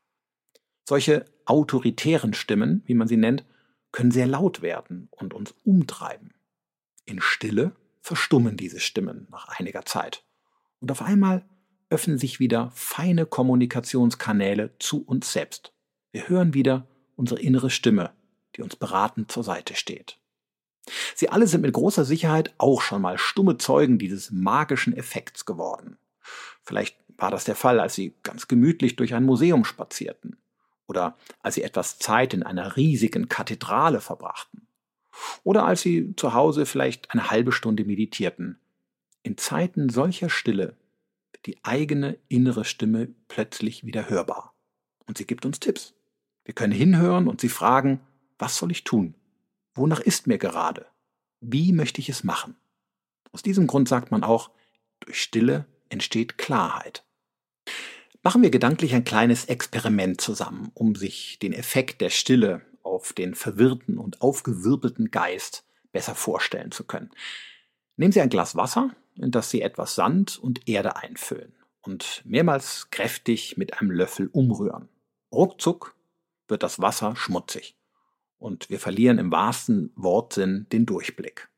Solche 0.85 1.25
autoritären 1.47 2.35
Stimmen, 2.35 2.83
wie 2.85 2.93
man 2.93 3.09
sie 3.09 3.17
nennt, 3.17 3.47
können 3.91 4.11
sehr 4.11 4.27
laut 4.27 4.61
werden 4.61 5.09
und 5.11 5.33
uns 5.33 5.55
umtreiben. 5.65 6.35
In 7.07 7.23
Stille 7.23 7.75
verstummen 8.03 8.59
diese 8.59 8.81
Stimmen 8.81 9.29
nach 9.31 9.49
einiger 9.59 9.87
Zeit. 9.87 10.25
Und 10.79 10.91
auf 10.91 11.01
einmal 11.01 11.49
öffnen 11.89 12.19
sich 12.19 12.39
wieder 12.39 12.71
feine 12.75 13.25
Kommunikationskanäle 13.25 14.75
zu 14.79 15.03
uns 15.07 15.33
selbst. 15.33 15.73
Wir 16.13 16.29
hören 16.29 16.53
wieder 16.53 16.87
unsere 17.17 17.41
innere 17.41 17.71
Stimme, 17.71 18.13
die 18.57 18.63
uns 18.63 18.77
beratend 18.77 19.33
zur 19.33 19.43
Seite 19.43 19.75
steht. 19.75 20.19
Sie 21.15 21.31
alle 21.31 21.47
sind 21.47 21.63
mit 21.63 21.73
großer 21.73 22.05
Sicherheit 22.05 22.55
auch 22.59 22.83
schon 22.83 23.01
mal 23.01 23.17
stumme 23.17 23.57
Zeugen 23.57 23.99
dieses 23.99 24.31
magischen 24.31 24.95
Effekts 24.95 25.47
geworden. 25.47 25.97
Vielleicht 26.63 26.99
war 27.19 27.31
das 27.31 27.45
der 27.45 27.57
Fall, 27.57 27.81
als 27.81 27.95
sie 27.95 28.15
ganz 28.23 28.49
gemütlich 28.49 28.97
durch 28.97 29.13
ein 29.13 29.25
Museum 29.25 29.65
spazierten 29.65 30.37
oder 30.87 31.17
als 31.43 31.57
sie 31.57 31.65
etwas 31.65 31.99
Zeit 31.99 32.33
in 32.33 32.43
einer 32.43 32.77
riesigen 32.77 33.29
Kathedrale 33.29 34.01
verbrachten 34.01 34.67
oder 35.43 35.67
als 35.67 35.83
sie 35.83 36.15
zu 36.17 36.33
Hause 36.33 36.65
vielleicht 36.65 37.11
eine 37.11 37.31
halbe 37.31 37.53
Stunde 37.53 37.85
meditierten. 37.85 38.59
In 39.23 39.37
Zeiten 39.37 39.89
solcher 39.89 40.31
Stille 40.31 40.77
wird 41.33 41.47
die 41.47 41.59
eigene 41.65 42.17
innere 42.29 42.65
Stimme 42.65 43.09
plötzlich 43.27 43.85
wieder 43.85 44.09
hörbar 44.09 44.55
und 45.07 45.19
sie 45.19 45.27
gibt 45.27 45.45
uns 45.45 45.59
Tipps. 45.61 45.95
Wir 46.45 46.55
können 46.55 46.73
hinhören 46.73 47.29
und 47.29 47.41
sie 47.41 47.49
fragen, 47.49 48.01
was 48.39 48.57
soll 48.57 48.71
ich 48.71 48.85
tun? 48.85 49.15
Wonach 49.75 50.01
ist 50.01 50.27
mir 50.29 50.39
gerade? 50.39 50.87
Wie 51.41 51.73
möchte 51.73 52.01
ich 52.01 52.09
es 52.09 52.25
machen? 52.25 52.57
Aus 53.33 53.43
diesem 53.43 53.67
Grund 53.67 53.89
sagt 53.89 54.11
man 54.11 54.25
auch, 54.25 54.51
durch 55.01 55.21
Stille 55.21 55.67
entsteht 55.89 56.39
Klarheit. 56.39 57.05
Machen 58.23 58.43
wir 58.43 58.51
gedanklich 58.51 58.95
ein 58.95 59.05
kleines 59.05 59.45
Experiment 59.47 60.21
zusammen, 60.21 60.71
um 60.75 60.95
sich 60.95 61.39
den 61.39 61.53
Effekt 61.53 62.01
der 62.01 62.11
Stille 62.11 62.63
auf 62.83 63.13
den 63.13 63.35
verwirrten 63.35 63.99
und 63.99 64.23
aufgewirbelten 64.23 65.11
Geist 65.11 65.65
besser 65.93 66.15
vorstellen 66.15 66.73
zu 66.73 66.85
können. 66.85 67.11
Nehmen 67.97 68.13
Sie 68.13 68.21
ein 68.21 68.29
Glas 68.29 68.57
Wasser, 68.57 68.95
in 69.17 69.31
das 69.31 69.51
Sie 69.51 69.63
etwas 69.63 69.95
Sand 69.95 70.39
und 70.39 70.69
Erde 70.69 70.97
einfüllen 70.97 71.55
und 71.83 72.23
mehrmals 72.25 72.91
kräftig 72.91 73.57
mit 73.57 73.81
einem 73.81 73.91
Löffel 73.91 74.29
umrühren. 74.33 74.89
Ruckzuck 75.33 75.95
wird 76.49 76.63
das 76.63 76.81
Wasser 76.81 77.17
schmutzig 77.17 77.77
und 78.39 78.69
wir 78.71 78.79
verlieren 78.79 79.19
im 79.19 79.33
wahrsten 79.33 79.91
Wortsinn 79.97 80.67
den 80.71 80.87
Durchblick. 80.87 81.49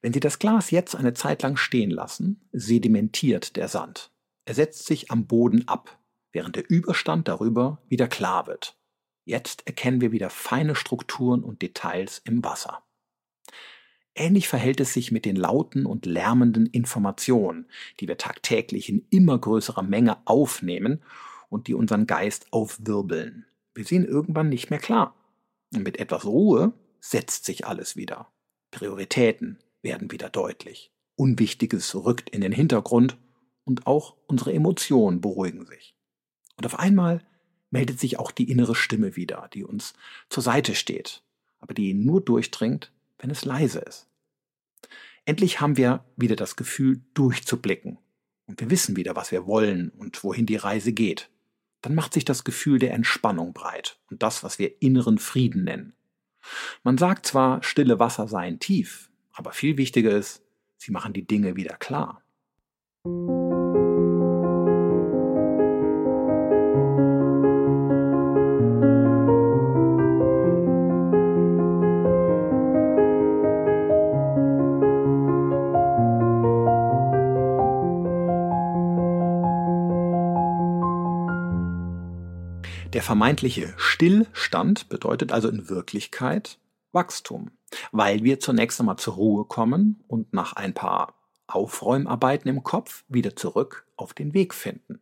Wenn 0.00 0.12
Sie 0.12 0.20
das 0.20 0.38
Glas 0.38 0.70
jetzt 0.70 0.96
eine 0.96 1.14
Zeit 1.14 1.42
lang 1.42 1.56
stehen 1.56 1.90
lassen, 1.90 2.40
sedimentiert 2.52 3.56
der 3.56 3.68
Sand. 3.68 4.11
Er 4.44 4.54
setzt 4.54 4.86
sich 4.86 5.10
am 5.10 5.26
Boden 5.26 5.68
ab, 5.68 5.98
während 6.32 6.56
der 6.56 6.68
Überstand 6.68 7.28
darüber 7.28 7.82
wieder 7.88 8.08
klar 8.08 8.46
wird. 8.46 8.76
Jetzt 9.24 9.66
erkennen 9.66 10.00
wir 10.00 10.10
wieder 10.12 10.30
feine 10.30 10.74
Strukturen 10.74 11.44
und 11.44 11.62
Details 11.62 12.20
im 12.24 12.44
Wasser. 12.44 12.82
Ähnlich 14.14 14.48
verhält 14.48 14.80
es 14.80 14.92
sich 14.92 15.10
mit 15.10 15.24
den 15.24 15.36
lauten 15.36 15.86
und 15.86 16.04
lärmenden 16.04 16.66
Informationen, 16.66 17.66
die 18.00 18.08
wir 18.08 18.18
tagtäglich 18.18 18.88
in 18.88 19.06
immer 19.10 19.38
größerer 19.38 19.82
Menge 19.82 20.18
aufnehmen 20.26 21.02
und 21.48 21.66
die 21.66 21.74
unseren 21.74 22.06
Geist 22.06 22.52
aufwirbeln. 22.52 23.46
Wir 23.74 23.84
sehen 23.84 24.04
irgendwann 24.04 24.48
nicht 24.48 24.70
mehr 24.70 24.80
klar. 24.80 25.14
Und 25.72 25.84
mit 25.84 25.98
etwas 25.98 26.26
Ruhe 26.26 26.74
setzt 27.00 27.46
sich 27.46 27.66
alles 27.66 27.96
wieder. 27.96 28.30
Prioritäten 28.70 29.58
werden 29.80 30.10
wieder 30.10 30.28
deutlich. 30.28 30.90
Unwichtiges 31.16 31.94
rückt 31.94 32.28
in 32.30 32.42
den 32.42 32.52
Hintergrund 32.52 33.16
und 33.64 33.86
auch 33.86 34.16
unsere 34.26 34.52
Emotionen 34.52 35.20
beruhigen 35.20 35.66
sich. 35.66 35.94
Und 36.56 36.66
auf 36.66 36.78
einmal 36.78 37.24
meldet 37.70 37.98
sich 37.98 38.18
auch 38.18 38.30
die 38.30 38.50
innere 38.50 38.74
Stimme 38.74 39.16
wieder, 39.16 39.48
die 39.52 39.64
uns 39.64 39.94
zur 40.28 40.42
Seite 40.42 40.74
steht, 40.74 41.22
aber 41.60 41.74
die 41.74 41.94
nur 41.94 42.20
durchdringt, 42.20 42.92
wenn 43.18 43.30
es 43.30 43.44
leise 43.44 43.80
ist. 43.80 44.08
Endlich 45.24 45.60
haben 45.60 45.76
wir 45.76 46.04
wieder 46.16 46.36
das 46.36 46.56
Gefühl, 46.56 47.00
durchzublicken. 47.14 47.98
Und 48.46 48.60
wir 48.60 48.70
wissen 48.70 48.96
wieder, 48.96 49.14
was 49.14 49.30
wir 49.30 49.46
wollen 49.46 49.90
und 49.90 50.22
wohin 50.24 50.46
die 50.46 50.56
Reise 50.56 50.92
geht 50.92 51.30
dann 51.82 51.94
macht 51.94 52.14
sich 52.14 52.24
das 52.24 52.44
Gefühl 52.44 52.78
der 52.78 52.94
Entspannung 52.94 53.52
breit 53.52 53.98
und 54.10 54.22
das, 54.22 54.42
was 54.42 54.58
wir 54.58 54.80
inneren 54.80 55.18
Frieden 55.18 55.64
nennen. 55.64 55.94
Man 56.82 56.96
sagt 56.96 57.26
zwar, 57.26 57.62
stille 57.62 57.98
Wasser 57.98 58.26
seien 58.28 58.58
tief, 58.58 59.10
aber 59.32 59.52
viel 59.52 59.76
wichtiger 59.76 60.12
ist, 60.12 60.42
sie 60.76 60.92
machen 60.92 61.12
die 61.12 61.26
Dinge 61.26 61.56
wieder 61.56 61.76
klar. 61.76 62.22
Der 83.02 83.06
vermeintliche 83.06 83.74
Stillstand 83.78 84.88
bedeutet 84.88 85.32
also 85.32 85.48
in 85.48 85.68
Wirklichkeit 85.68 86.60
Wachstum, 86.92 87.50
weil 87.90 88.22
wir 88.22 88.38
zunächst 88.38 88.78
einmal 88.78 88.96
zur 88.96 89.14
Ruhe 89.14 89.44
kommen 89.44 90.04
und 90.06 90.32
nach 90.32 90.52
ein 90.52 90.72
paar 90.72 91.16
Aufräumarbeiten 91.48 92.48
im 92.48 92.62
Kopf 92.62 93.02
wieder 93.08 93.34
zurück 93.34 93.88
auf 93.96 94.14
den 94.14 94.34
Weg 94.34 94.54
finden. 94.54 95.00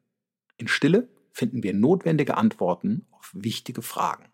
In 0.57 0.67
Stille 0.67 1.11
finden 1.31 1.63
wir 1.63 1.75
notwendige 1.75 2.39
Antworten 2.39 3.07
auf 3.11 3.33
wichtige 3.35 3.83
Fragen. 3.83 4.33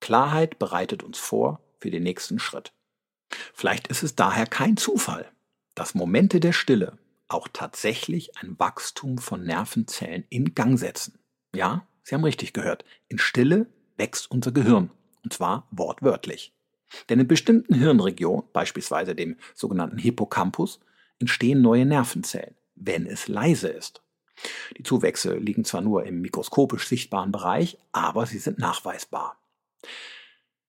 Klarheit 0.00 0.58
bereitet 0.58 1.02
uns 1.02 1.16
vor 1.16 1.62
für 1.78 1.90
den 1.90 2.02
nächsten 2.02 2.38
Schritt. 2.38 2.74
Vielleicht 3.54 3.88
ist 3.88 4.02
es 4.02 4.14
daher 4.14 4.44
kein 4.44 4.76
Zufall, 4.76 5.32
dass 5.74 5.94
Momente 5.94 6.38
der 6.38 6.52
Stille 6.52 6.98
auch 7.28 7.48
tatsächlich 7.50 8.36
ein 8.36 8.58
Wachstum 8.58 9.16
von 9.16 9.42
Nervenzellen 9.42 10.26
in 10.28 10.54
Gang 10.54 10.78
setzen. 10.78 11.18
Ja, 11.54 11.86
Sie 12.06 12.14
haben 12.14 12.22
richtig 12.22 12.52
gehört. 12.52 12.84
In 13.08 13.18
Stille 13.18 13.66
wächst 13.96 14.30
unser 14.30 14.52
Gehirn. 14.52 14.92
Und 15.24 15.32
zwar 15.32 15.66
wortwörtlich. 15.72 16.52
Denn 17.08 17.18
in 17.18 17.26
bestimmten 17.26 17.74
Hirnregionen, 17.74 18.44
beispielsweise 18.52 19.16
dem 19.16 19.36
sogenannten 19.54 19.98
Hippocampus, 19.98 20.78
entstehen 21.18 21.62
neue 21.62 21.84
Nervenzellen, 21.84 22.54
wenn 22.76 23.06
es 23.06 23.26
leise 23.26 23.68
ist. 23.68 24.02
Die 24.78 24.84
Zuwächse 24.84 25.34
liegen 25.34 25.64
zwar 25.64 25.80
nur 25.80 26.04
im 26.04 26.20
mikroskopisch 26.20 26.86
sichtbaren 26.86 27.32
Bereich, 27.32 27.76
aber 27.90 28.26
sie 28.26 28.38
sind 28.38 28.60
nachweisbar. 28.60 29.36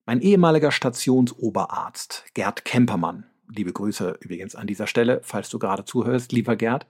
Mein 0.08 0.22
ehemaliger 0.22 0.72
Stationsoberarzt 0.72 2.26
Gerd 2.34 2.66
Kempermann 2.66 3.26
liebe 3.48 3.74
Grüße 3.74 4.18
übrigens 4.22 4.56
an 4.56 4.68
dieser 4.68 4.88
Stelle, 4.88 5.22
falls 5.24 5.50
du 5.50 5.60
gerade 5.60 5.86
zuhörst, 5.86 6.32
lieber 6.32 6.56
Gerd, 6.56 6.86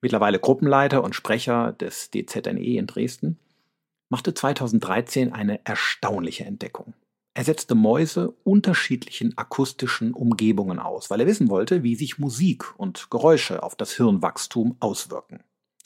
mittlerweile 0.00 0.38
Gruppenleiter 0.38 1.04
und 1.04 1.14
Sprecher 1.14 1.72
des 1.72 2.10
DZNE 2.10 2.78
in 2.78 2.86
Dresden, 2.86 3.38
machte 4.10 4.34
2013 4.34 5.32
eine 5.32 5.64
erstaunliche 5.64 6.44
Entdeckung. 6.44 6.92
Er 7.32 7.44
setzte 7.44 7.74
Mäuse 7.74 8.34
unterschiedlichen 8.42 9.38
akustischen 9.38 10.12
Umgebungen 10.12 10.78
aus, 10.78 11.08
weil 11.08 11.20
er 11.20 11.26
wissen 11.26 11.48
wollte, 11.48 11.82
wie 11.82 11.94
sich 11.94 12.18
Musik 12.18 12.78
und 12.78 13.08
Geräusche 13.10 13.62
auf 13.62 13.76
das 13.76 13.92
Hirnwachstum 13.92 14.76
auswirken. 14.80 15.42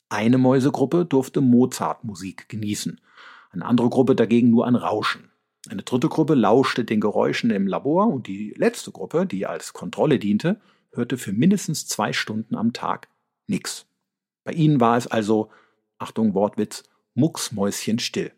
Eine 0.09 0.39
Mäusegruppe 0.39 1.05
durfte 1.05 1.41
Mozart-Musik 1.41 2.49
genießen, 2.49 3.01
eine 3.51 3.67
andere 3.67 3.89
Gruppe 3.89 4.17
dagegen 4.17 4.51
nur 4.51 4.67
ein 4.67 4.75
Rauschen. 4.75 5.31
Eine 5.69 5.83
dritte 5.83 6.09
Gruppe 6.09 6.35
lauschte 6.35 6.85
den 6.85 7.01
Geräuschen 7.01 7.51
im 7.51 7.67
Labor 7.67 8.09
und 8.09 8.27
die 8.27 8.53
letzte 8.57 8.91
Gruppe, 8.91 9.27
die 9.27 9.47
als 9.47 9.73
Kontrolle 9.73 10.19
diente, 10.19 10.61
hörte 10.93 11.19
für 11.19 11.33
mindestens 11.33 11.87
zwei 11.87 12.13
Stunden 12.13 12.57
am 12.57 12.73
Tag 12.73 13.09
nichts. 13.47 13.87
Bei 14.45 14.53
ihnen 14.53 14.81
war 14.81 14.97
es 14.97 15.07
also, 15.07 15.51
Achtung 15.99 16.35
Wortwitz, 16.35 16.85
mucksmäuschenstill. 17.15 18.33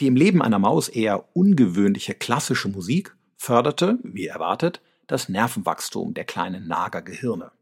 Die 0.00 0.06
im 0.06 0.16
Leben 0.16 0.42
einer 0.42 0.58
Maus 0.58 0.88
eher 0.88 1.36
ungewöhnliche 1.36 2.14
klassische 2.14 2.68
Musik 2.68 3.16
förderte, 3.36 3.98
wie 4.02 4.26
erwartet, 4.26 4.80
das 5.06 5.28
Nervenwachstum 5.28 6.14
der 6.14 6.24
kleinen 6.24 6.68
Nagergehirne. 6.68 7.52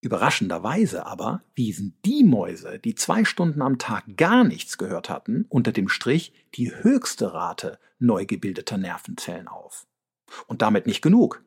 Überraschenderweise 0.00 1.06
aber 1.06 1.42
wiesen 1.54 1.98
die 2.04 2.22
Mäuse, 2.22 2.78
die 2.78 2.94
zwei 2.94 3.24
Stunden 3.24 3.62
am 3.62 3.78
Tag 3.78 4.16
gar 4.16 4.44
nichts 4.44 4.78
gehört 4.78 5.08
hatten, 5.08 5.46
unter 5.48 5.72
dem 5.72 5.88
Strich 5.88 6.32
die 6.54 6.72
höchste 6.74 7.32
Rate 7.32 7.78
neu 7.98 8.26
gebildeter 8.26 8.76
Nervenzellen 8.76 9.48
auf. 9.48 9.86
Und 10.46 10.62
damit 10.62 10.86
nicht 10.86 11.02
genug. 11.02 11.42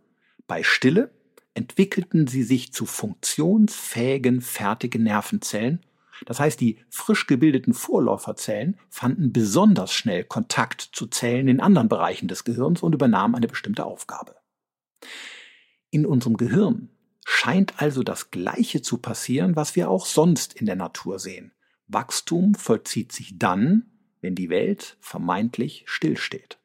Bei 0.48 0.64
Stille 0.64 1.12
entwickelten 1.54 2.28
sie 2.28 2.44
sich 2.44 2.74
zu 2.74 2.86
funktionsfähigen, 2.86 4.42
fertigen 4.42 5.04
Nervenzellen. 5.04 5.86
Das 6.26 6.40
heißt, 6.40 6.60
die 6.60 6.80
frisch 6.90 7.28
gebildeten 7.28 7.74
Vorläuferzellen 7.74 8.78
fanden 8.90 9.32
besonders 9.32 9.94
schnell 9.94 10.24
Kontakt 10.24 10.82
zu 10.94 11.08
Zellen 11.08 11.48
in 11.48 11.60
anderen 11.60 11.90
Bereichen 11.90 12.28
des 12.28 12.44
Gehirns 12.44 12.82
und 12.84 12.94
übernahmen 12.94 13.36
eine 13.36 13.48
bestimmte 13.48 13.86
Aufgabe. 13.86 14.36
In 15.92 16.06
unserem 16.06 16.38
Gehirn 16.38 16.90
scheint 17.26 17.82
also 17.82 18.04
das 18.04 18.32
Gleiche 18.32 18.82
zu 18.82 18.98
passieren, 18.98 19.56
was 19.56 19.76
wir 19.76 19.90
auch 19.90 20.06
sonst 20.06 20.54
in 20.54 20.66
der 20.66 20.76
Natur 20.76 21.20
sehen. 21.20 21.54
Wachstum 21.88 22.54
vollzieht 22.56 23.12
sich 23.12 23.40
dann, 23.40 23.86
wenn 24.22 24.36
die 24.36 24.50
Welt 24.50 24.98
vermeintlich 25.00 25.84
stillsteht. 25.88 26.60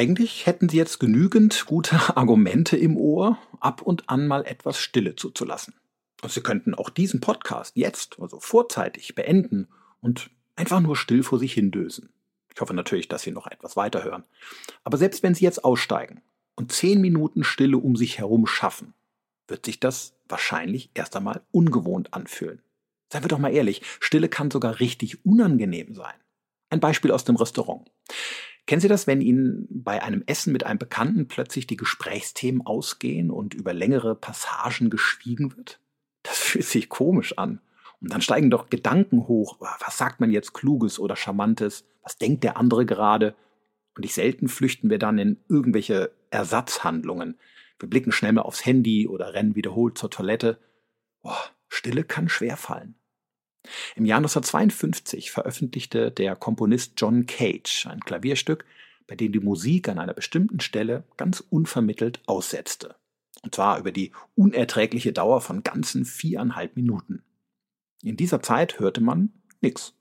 Eigentlich 0.00 0.46
hätten 0.46 0.70
Sie 0.70 0.78
jetzt 0.78 0.98
genügend 0.98 1.66
gute 1.66 1.94
Argumente 2.16 2.74
im 2.74 2.96
Ohr, 2.96 3.36
ab 3.60 3.82
und 3.82 4.08
an 4.08 4.26
mal 4.26 4.46
etwas 4.46 4.78
Stille 4.78 5.14
zuzulassen. 5.14 5.74
Und 6.22 6.32
Sie 6.32 6.40
könnten 6.40 6.74
auch 6.74 6.88
diesen 6.88 7.20
Podcast 7.20 7.76
jetzt, 7.76 8.18
also 8.18 8.40
vorzeitig, 8.40 9.14
beenden 9.14 9.68
und 10.00 10.30
einfach 10.56 10.80
nur 10.80 10.96
still 10.96 11.22
vor 11.22 11.38
sich 11.38 11.52
hindösen. 11.52 12.08
Ich 12.54 12.62
hoffe 12.62 12.72
natürlich, 12.72 13.08
dass 13.08 13.20
Sie 13.20 13.30
noch 13.30 13.46
etwas 13.46 13.76
weiterhören. 13.76 14.24
Aber 14.84 14.96
selbst 14.96 15.22
wenn 15.22 15.34
Sie 15.34 15.44
jetzt 15.44 15.64
aussteigen 15.64 16.22
und 16.54 16.72
zehn 16.72 17.02
Minuten 17.02 17.44
Stille 17.44 17.76
um 17.76 17.94
sich 17.94 18.16
herum 18.16 18.46
schaffen, 18.46 18.94
wird 19.48 19.66
sich 19.66 19.80
das 19.80 20.14
wahrscheinlich 20.26 20.92
erst 20.94 21.14
einmal 21.14 21.42
ungewohnt 21.50 22.14
anfühlen. 22.14 22.62
Seien 23.12 23.22
wir 23.22 23.28
doch 23.28 23.38
mal 23.38 23.52
ehrlich, 23.52 23.82
Stille 24.00 24.30
kann 24.30 24.50
sogar 24.50 24.80
richtig 24.80 25.26
unangenehm 25.26 25.94
sein. 25.94 26.14
Ein 26.70 26.80
Beispiel 26.80 27.10
aus 27.10 27.24
dem 27.24 27.36
Restaurant. 27.36 27.90
Kennen 28.70 28.82
Sie 28.82 28.86
das, 28.86 29.08
wenn 29.08 29.20
Ihnen 29.20 29.66
bei 29.68 30.00
einem 30.00 30.22
Essen 30.26 30.52
mit 30.52 30.64
einem 30.64 30.78
Bekannten 30.78 31.26
plötzlich 31.26 31.66
die 31.66 31.76
Gesprächsthemen 31.76 32.64
ausgehen 32.64 33.32
und 33.32 33.52
über 33.52 33.74
längere 33.74 34.14
Passagen 34.14 34.90
geschwiegen 34.90 35.56
wird? 35.56 35.80
Das 36.22 36.38
fühlt 36.38 36.66
sich 36.66 36.88
komisch 36.88 37.36
an. 37.36 37.60
Und 38.00 38.12
dann 38.12 38.22
steigen 38.22 38.48
doch 38.48 38.70
Gedanken 38.70 39.26
hoch. 39.26 39.56
Was 39.58 39.98
sagt 39.98 40.20
man 40.20 40.30
jetzt 40.30 40.52
Kluges 40.52 41.00
oder 41.00 41.16
Charmantes? 41.16 41.84
Was 42.04 42.16
denkt 42.16 42.44
der 42.44 42.58
andere 42.58 42.86
gerade? 42.86 43.34
Und 43.96 44.02
nicht 44.02 44.14
selten 44.14 44.46
flüchten 44.46 44.88
wir 44.88 45.00
dann 45.00 45.18
in 45.18 45.38
irgendwelche 45.48 46.12
Ersatzhandlungen. 46.30 47.40
Wir 47.80 47.90
blicken 47.90 48.12
schnell 48.12 48.34
mal 48.34 48.42
aufs 48.42 48.64
Handy 48.64 49.08
oder 49.08 49.34
rennen 49.34 49.56
wiederholt 49.56 49.98
zur 49.98 50.10
Toilette. 50.12 50.60
Boah, 51.22 51.40
Stille 51.66 52.04
kann 52.04 52.28
schwer 52.28 52.56
fallen. 52.56 52.94
Im 53.94 54.04
Jahr 54.04 54.18
1952 54.18 55.30
veröffentlichte 55.30 56.10
der 56.10 56.36
Komponist 56.36 56.94
John 56.96 57.26
Cage 57.26 57.86
ein 57.86 58.00
Klavierstück, 58.00 58.64
bei 59.06 59.16
dem 59.16 59.32
die 59.32 59.40
Musik 59.40 59.88
an 59.88 59.98
einer 59.98 60.14
bestimmten 60.14 60.60
Stelle 60.60 61.04
ganz 61.16 61.42
unvermittelt 61.50 62.20
aussetzte. 62.26 62.96
Und 63.42 63.54
zwar 63.54 63.78
über 63.78 63.92
die 63.92 64.12
unerträgliche 64.36 65.12
Dauer 65.12 65.40
von 65.40 65.62
ganzen 65.62 66.04
viereinhalb 66.04 66.76
Minuten. 66.76 67.22
In 68.02 68.16
dieser 68.16 68.42
Zeit 68.42 68.78
hörte 68.78 69.00
man 69.00 69.32
nichts. 69.60 69.94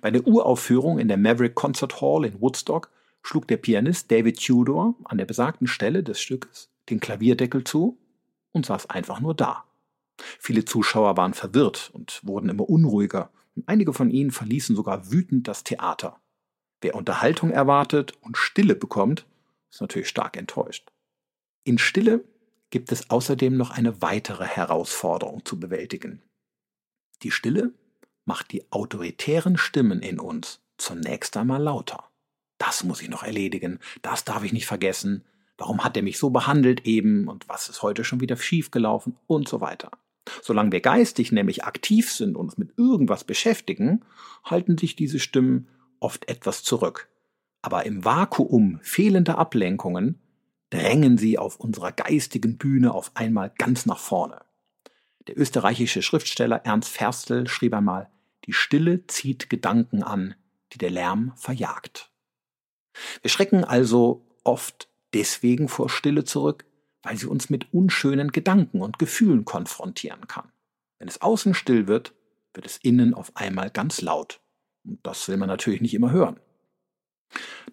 Bei 0.00 0.10
der 0.10 0.26
Uraufführung 0.26 0.98
in 0.98 1.08
der 1.08 1.16
Maverick 1.16 1.54
Concert 1.54 2.00
Hall 2.00 2.24
in 2.24 2.40
Woodstock 2.40 2.90
schlug 3.22 3.48
der 3.48 3.56
Pianist 3.56 4.10
David 4.10 4.38
Tudor 4.38 4.94
an 5.04 5.18
der 5.18 5.24
besagten 5.24 5.66
Stelle 5.66 6.02
des 6.02 6.20
Stückes 6.20 6.70
den 6.90 7.00
Klavierdeckel 7.00 7.64
zu 7.64 7.98
und 8.52 8.66
saß 8.66 8.90
einfach 8.90 9.20
nur 9.20 9.34
da. 9.34 9.64
Viele 10.38 10.64
Zuschauer 10.64 11.16
waren 11.16 11.34
verwirrt 11.34 11.90
und 11.92 12.20
wurden 12.24 12.48
immer 12.48 12.68
unruhiger, 12.68 13.30
und 13.56 13.68
einige 13.68 13.92
von 13.92 14.10
ihnen 14.10 14.30
verließen 14.30 14.74
sogar 14.74 15.12
wütend 15.12 15.46
das 15.46 15.62
Theater. 15.62 16.20
Wer 16.80 16.96
Unterhaltung 16.96 17.50
erwartet 17.50 18.12
und 18.20 18.36
Stille 18.36 18.74
bekommt, 18.74 19.26
ist 19.70 19.80
natürlich 19.80 20.08
stark 20.08 20.36
enttäuscht. 20.36 20.90
In 21.64 21.78
Stille 21.78 22.24
gibt 22.70 22.92
es 22.92 23.10
außerdem 23.10 23.56
noch 23.56 23.70
eine 23.70 24.02
weitere 24.02 24.44
Herausforderung 24.44 25.44
zu 25.44 25.58
bewältigen. 25.58 26.22
Die 27.22 27.30
Stille 27.30 27.72
macht 28.24 28.52
die 28.52 28.70
autoritären 28.72 29.56
Stimmen 29.56 30.00
in 30.00 30.18
uns 30.18 30.60
zunächst 30.76 31.36
einmal 31.36 31.62
lauter. 31.62 32.10
Das 32.58 32.84
muss 32.84 33.02
ich 33.02 33.08
noch 33.08 33.22
erledigen, 33.22 33.78
das 34.02 34.24
darf 34.24 34.44
ich 34.44 34.52
nicht 34.52 34.66
vergessen, 34.66 35.24
warum 35.56 35.84
hat 35.84 35.96
er 35.96 36.02
mich 36.02 36.18
so 36.18 36.30
behandelt 36.30 36.84
eben 36.86 37.28
und 37.28 37.48
was 37.48 37.68
ist 37.68 37.82
heute 37.82 38.04
schon 38.04 38.20
wieder 38.20 38.36
schiefgelaufen 38.36 39.16
und 39.26 39.48
so 39.48 39.60
weiter. 39.60 39.90
Solange 40.42 40.72
wir 40.72 40.80
geistig 40.80 41.32
nämlich 41.32 41.64
aktiv 41.64 42.12
sind 42.12 42.36
und 42.36 42.46
uns 42.46 42.58
mit 42.58 42.78
irgendwas 42.78 43.24
beschäftigen, 43.24 44.04
halten 44.44 44.78
sich 44.78 44.96
diese 44.96 45.18
Stimmen 45.18 45.68
oft 46.00 46.28
etwas 46.28 46.62
zurück. 46.62 47.08
Aber 47.62 47.86
im 47.86 48.04
Vakuum 48.04 48.78
fehlender 48.82 49.38
Ablenkungen 49.38 50.20
drängen 50.70 51.18
sie 51.18 51.38
auf 51.38 51.56
unserer 51.60 51.92
geistigen 51.92 52.58
Bühne 52.58 52.92
auf 52.92 53.12
einmal 53.14 53.52
ganz 53.56 53.86
nach 53.86 53.98
vorne. 53.98 54.40
Der 55.26 55.38
österreichische 55.38 56.02
Schriftsteller 56.02 56.62
Ernst 56.64 56.90
Ferstel 56.90 57.48
schrieb 57.48 57.74
einmal, 57.74 58.10
die 58.44 58.52
Stille 58.52 59.06
zieht 59.06 59.48
Gedanken 59.48 60.02
an, 60.02 60.34
die 60.72 60.78
der 60.78 60.90
Lärm 60.90 61.32
verjagt. 61.36 62.10
Wir 63.22 63.30
schrecken 63.30 63.64
also 63.64 64.26
oft 64.44 64.88
deswegen 65.14 65.68
vor 65.68 65.88
Stille 65.88 66.24
zurück, 66.24 66.66
weil 67.04 67.16
sie 67.16 67.26
uns 67.26 67.50
mit 67.50 67.72
unschönen 67.72 68.32
Gedanken 68.32 68.80
und 68.80 68.98
Gefühlen 68.98 69.44
konfrontieren 69.44 70.26
kann. 70.26 70.50
Wenn 70.98 71.06
es 71.06 71.20
außen 71.20 71.54
still 71.54 71.86
wird, 71.86 72.14
wird 72.54 72.66
es 72.66 72.78
innen 72.78 73.14
auf 73.14 73.36
einmal 73.36 73.70
ganz 73.70 74.00
laut. 74.00 74.40
Und 74.84 74.98
das 75.02 75.28
will 75.28 75.36
man 75.36 75.48
natürlich 75.48 75.80
nicht 75.80 75.94
immer 75.94 76.10
hören. 76.10 76.40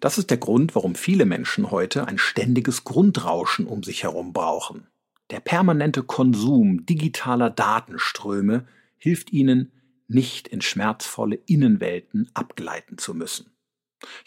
Das 0.00 0.18
ist 0.18 0.30
der 0.30 0.36
Grund, 0.36 0.74
warum 0.74 0.94
viele 0.94 1.24
Menschen 1.24 1.70
heute 1.70 2.06
ein 2.06 2.18
ständiges 2.18 2.84
Grundrauschen 2.84 3.66
um 3.66 3.82
sich 3.82 4.02
herum 4.02 4.32
brauchen. 4.32 4.86
Der 5.30 5.40
permanente 5.40 6.02
Konsum 6.02 6.84
digitaler 6.84 7.48
Datenströme 7.48 8.66
hilft 8.98 9.32
ihnen, 9.32 9.72
nicht 10.08 10.48
in 10.48 10.60
schmerzvolle 10.60 11.36
Innenwelten 11.46 12.30
abgleiten 12.34 12.98
zu 12.98 13.14
müssen. 13.14 13.50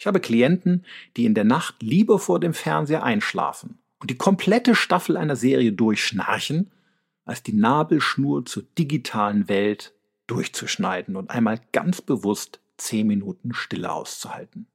Ich 0.00 0.06
habe 0.06 0.20
Klienten, 0.20 0.84
die 1.16 1.26
in 1.26 1.34
der 1.34 1.44
Nacht 1.44 1.80
lieber 1.82 2.18
vor 2.18 2.40
dem 2.40 2.54
Fernseher 2.54 3.04
einschlafen 3.04 3.78
und 4.00 4.10
die 4.10 4.16
komplette 4.16 4.74
Staffel 4.74 5.16
einer 5.16 5.36
Serie 5.36 5.72
durchschnarchen, 5.72 6.70
als 7.24 7.42
die 7.42 7.54
Nabelschnur 7.54 8.44
zur 8.44 8.62
digitalen 8.78 9.48
Welt 9.48 9.94
durchzuschneiden 10.26 11.16
und 11.16 11.30
einmal 11.30 11.60
ganz 11.72 12.00
bewusst 12.02 12.60
zehn 12.76 13.06
Minuten 13.06 13.54
Stille 13.54 13.92
auszuhalten. 13.92 14.66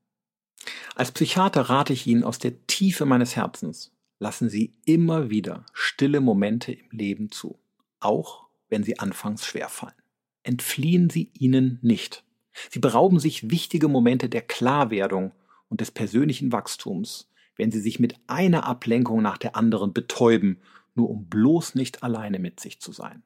Als 0.96 1.12
Psychiater 1.12 1.62
rate 1.62 1.94
ich 1.94 2.08
Ihnen 2.08 2.24
aus 2.24 2.40
der 2.40 2.66
Tiefe 2.68 3.06
meines 3.06 3.36
Herzens, 3.36 3.92
lassen 4.20 4.50
Sie 4.50 4.76
immer 4.86 5.30
wieder 5.30 5.66
stille 5.74 6.22
Momente 6.22 6.72
im 6.72 6.90
Leben 6.92 7.32
zu, 7.32 7.60
auch 8.00 8.48
wenn 8.72 8.84
sie 8.84 8.98
anfangs 8.98 9.46
schwerfallen. 9.46 9.96
entfliehen 10.44 11.12
sie 11.12 11.30
ihnen 11.38 11.78
nicht. 11.84 12.24
Sie 12.72 12.80
berauben 12.80 13.20
sich 13.20 13.52
wichtige 13.52 13.88
Momente 13.88 14.28
der 14.28 14.42
Klarwerdung 14.42 15.34
und 15.70 15.82
des 15.82 15.92
persönlichen 15.92 16.52
Wachstums, 16.52 17.31
wenn 17.62 17.72
sie 17.72 17.80
sich 17.80 18.00
mit 18.00 18.16
einer 18.26 18.66
Ablenkung 18.66 19.22
nach 19.22 19.38
der 19.38 19.56
anderen 19.56 19.94
betäuben, 19.94 20.60
nur 20.96 21.12
um 21.12 21.28
bloß 21.30 21.76
nicht 21.76 22.02
alleine 22.02 22.40
mit 22.40 22.60
sich 22.60 22.82
zu 22.82 22.92
sein. 22.92 23.22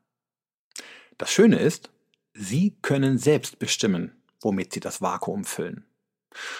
Das 1.17 1.31
Schöne 1.31 1.57
ist, 1.57 1.89
sie 2.33 2.75
können 2.81 3.17
selbst 3.17 3.59
bestimmen, 3.59 4.11
womit 4.41 4.73
sie 4.73 4.81
das 4.81 5.01
Vakuum 5.01 5.45
füllen. 5.45 5.85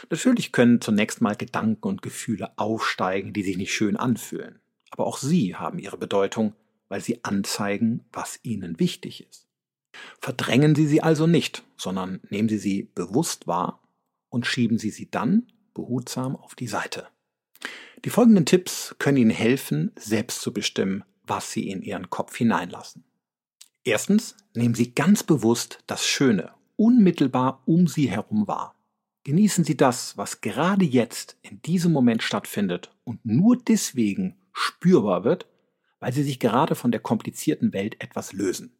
Natürlich 0.10 0.54
können 0.54 0.80
zunächst 0.80 1.20
mal 1.20 1.36
Gedanken 1.36 1.86
und 1.86 2.02
Gefühle 2.02 2.58
aufsteigen, 2.58 3.34
die 3.34 3.44
sich 3.44 3.58
nicht 3.58 3.74
schön 3.74 3.98
anfühlen. 3.98 4.62
Aber 4.90 5.06
auch 5.06 5.18
sie 5.18 5.58
haben 5.58 5.78
ihre 5.78 5.98
Bedeutung, 5.98 6.54
weil 6.88 7.02
sie 7.02 7.26
anzeigen, 7.26 8.06
was 8.14 8.40
ihnen 8.44 8.80
wichtig 8.80 9.28
ist. 9.28 9.50
Verdrängen 10.22 10.76
Sie 10.76 10.88
sie 10.88 11.04
also 11.04 11.28
nicht, 11.28 11.66
sondern 11.76 12.22
nehmen 12.30 12.48
Sie 12.48 12.58
sie 12.58 12.84
bewusst 12.96 13.48
wahr 13.48 13.82
und 14.30 14.46
schieben 14.46 14.78
Sie 14.78 14.92
sie 14.92 15.12
dann 15.12 15.52
behutsam 15.74 16.38
auf 16.38 16.56
die 16.56 16.68
Seite. 16.68 17.08
Die 18.04 18.10
folgenden 18.10 18.45
Tipps 18.45 18.95
können 18.99 19.17
Ihnen 19.17 19.32
helfen, 19.32 19.91
selbst 19.97 20.41
zu 20.41 20.54
bestimmen, 20.54 21.04
was 21.23 21.51
Sie 21.51 21.69
in 21.69 21.82
Ihren 21.82 22.10
Kopf 22.10 22.36
hineinlassen. 22.36 23.04
Erstens, 23.84 24.36
nehmen 24.54 24.75
Sie 24.75 24.93
ganz 24.93 25.23
bewusst 25.23 25.80
das 25.88 26.06
Schöne 26.06 26.54
unmittelbar 26.78 27.62
um 27.65 27.88
Sie 27.88 28.10
herum 28.10 28.47
wahr. 28.47 28.75
Genießen 29.23 29.63
Sie 29.63 29.78
das, 29.78 30.17
was 30.17 30.41
gerade 30.41 30.86
jetzt 30.86 31.38
in 31.41 31.62
diesem 31.62 31.91
Moment 31.91 32.21
stattfindet 32.21 32.91
und 33.04 33.25
nur 33.25 33.58
deswegen 33.58 34.36
spürbar 34.51 35.23
wird, 35.23 35.47
weil 35.99 36.13
Sie 36.13 36.23
sich 36.23 36.39
gerade 36.39 36.75
von 36.75 36.91
der 36.91 36.99
komplizierten 36.99 37.73
Welt 37.73 37.95
etwas 37.99 38.34
lösen. 38.34 38.78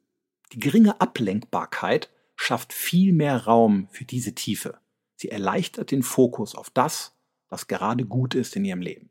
Die 0.52 0.60
geringe 0.60 1.02
Ablenkbarkeit 1.02 2.10
schafft 2.36 2.74
viel 2.74 3.14
mehr 3.14 3.46
Raum 3.46 3.88
für 3.92 4.06
diese 4.06 4.36
Tiefe. 4.36 4.78
Sie 5.16 5.30
erleichtert 5.30 5.92
den 5.92 6.04
Fokus 6.04 6.54
auf 6.54 6.70
das, 6.70 7.15
was 7.56 7.68
gerade 7.68 8.06
gut 8.06 8.36
ist 8.36 8.58
in 8.58 8.66
Ihrem 8.66 8.82
Leben. 8.82 9.10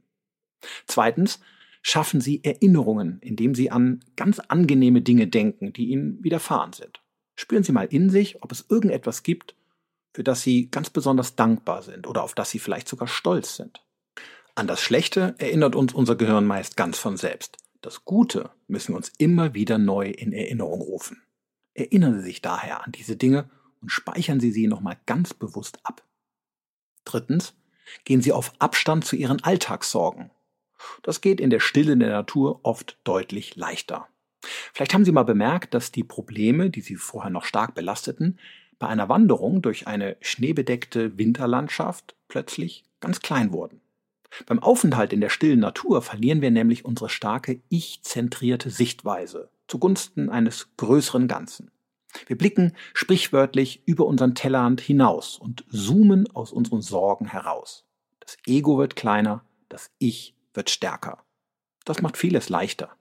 Zweitens, 0.86 1.40
schaffen 1.80 2.20
Sie 2.20 2.44
Erinnerungen, 2.44 3.18
indem 3.22 3.54
Sie 3.54 3.70
an 3.70 4.04
ganz 4.16 4.38
angenehme 4.38 5.00
Dinge 5.00 5.26
denken, 5.28 5.72
die 5.72 5.86
Ihnen 5.86 6.22
widerfahren 6.22 6.74
sind. 6.74 7.00
Spüren 7.36 7.62
Sie 7.62 7.72
mal 7.72 7.86
in 7.86 8.10
sich, 8.10 8.42
ob 8.42 8.52
es 8.52 8.66
irgendetwas 8.68 9.22
gibt, 9.22 9.56
für 10.12 10.22
das 10.22 10.42
Sie 10.42 10.70
ganz 10.70 10.90
besonders 10.90 11.36
dankbar 11.36 11.82
sind 11.82 12.06
oder 12.06 12.22
auf 12.22 12.34
das 12.34 12.50
Sie 12.50 12.58
vielleicht 12.58 12.86
sogar 12.86 13.08
stolz 13.08 13.56
sind. 13.56 13.82
An 14.54 14.66
das 14.66 14.82
Schlechte 14.82 15.34
erinnert 15.38 15.74
uns 15.74 15.94
unser 15.94 16.14
Gehirn 16.16 16.44
meist 16.44 16.76
ganz 16.76 16.98
von 16.98 17.16
selbst. 17.16 17.56
Das 17.80 18.04
Gute 18.04 18.50
müssen 18.68 18.92
wir 18.92 18.98
uns 18.98 19.10
immer 19.16 19.54
wieder 19.54 19.78
neu 19.78 20.10
in 20.10 20.34
Erinnerung 20.34 20.82
rufen. 20.82 21.22
Erinnern 21.72 22.18
Sie 22.18 22.24
sich 22.24 22.42
daher 22.42 22.84
an 22.84 22.92
diese 22.92 23.16
Dinge 23.16 23.48
und 23.80 23.88
speichern 23.88 24.38
Sie 24.38 24.52
sie 24.52 24.66
nochmal 24.66 24.98
ganz 25.06 25.32
bewusst 25.32 25.78
ab. 25.82 26.06
Drittens, 27.06 27.54
gehen 28.04 28.22
Sie 28.22 28.32
auf 28.32 28.52
Abstand 28.58 29.04
zu 29.04 29.16
Ihren 29.16 29.42
Alltagssorgen 29.42 30.30
das 31.02 31.20
geht 31.20 31.40
in 31.40 31.50
der 31.50 31.60
Stille 31.60 31.96
der 31.96 32.10
Natur 32.10 32.60
oft 32.62 32.98
deutlich 33.04 33.56
leichter. 33.56 34.08
Vielleicht 34.72 34.92
haben 34.92 35.04
Sie 35.04 35.12
mal 35.12 35.24
bemerkt, 35.24 35.74
dass 35.74 35.92
die 35.92 36.04
Probleme, 36.04 36.70
die 36.70 36.82
Sie 36.82 36.96
vorher 36.96 37.30
noch 37.30 37.44
stark 37.44 37.74
belasteten, 37.74 38.38
bei 38.78 38.88
einer 38.88 39.08
Wanderung 39.08 39.62
durch 39.62 39.86
eine 39.86 40.16
schneebedeckte 40.20 41.16
Winterlandschaft 41.16 42.14
plötzlich 42.28 42.84
ganz 43.00 43.20
klein 43.20 43.52
wurden. 43.52 43.80
Beim 44.46 44.58
Aufenthalt 44.58 45.12
in 45.12 45.20
der 45.20 45.28
stillen 45.28 45.60
Natur 45.60 46.02
verlieren 46.02 46.42
wir 46.42 46.50
nämlich 46.50 46.84
unsere 46.84 47.08
starke 47.08 47.60
ich-zentrierte 47.68 48.68
Sichtweise 48.68 49.48
zugunsten 49.68 50.28
eines 50.28 50.68
größeren 50.76 51.28
Ganzen. 51.28 51.70
Wir 52.26 52.38
blicken 52.38 52.74
sprichwörtlich 52.92 53.82
über 53.86 54.06
unseren 54.06 54.34
Tellerrand 54.34 54.80
hinaus 54.80 55.36
und 55.36 55.64
zoomen 55.70 56.30
aus 56.34 56.52
unseren 56.52 56.82
Sorgen 56.82 57.26
heraus. 57.26 57.84
Das 58.20 58.36
Ego 58.46 58.78
wird 58.78 58.96
kleiner, 58.96 59.44
das 59.68 59.90
Ich 59.98 60.36
wird 60.54 60.70
stärker. 60.70 61.24
Das 61.84 62.00
macht 62.00 62.16
vieles 62.16 62.48
leichter. 62.48 62.96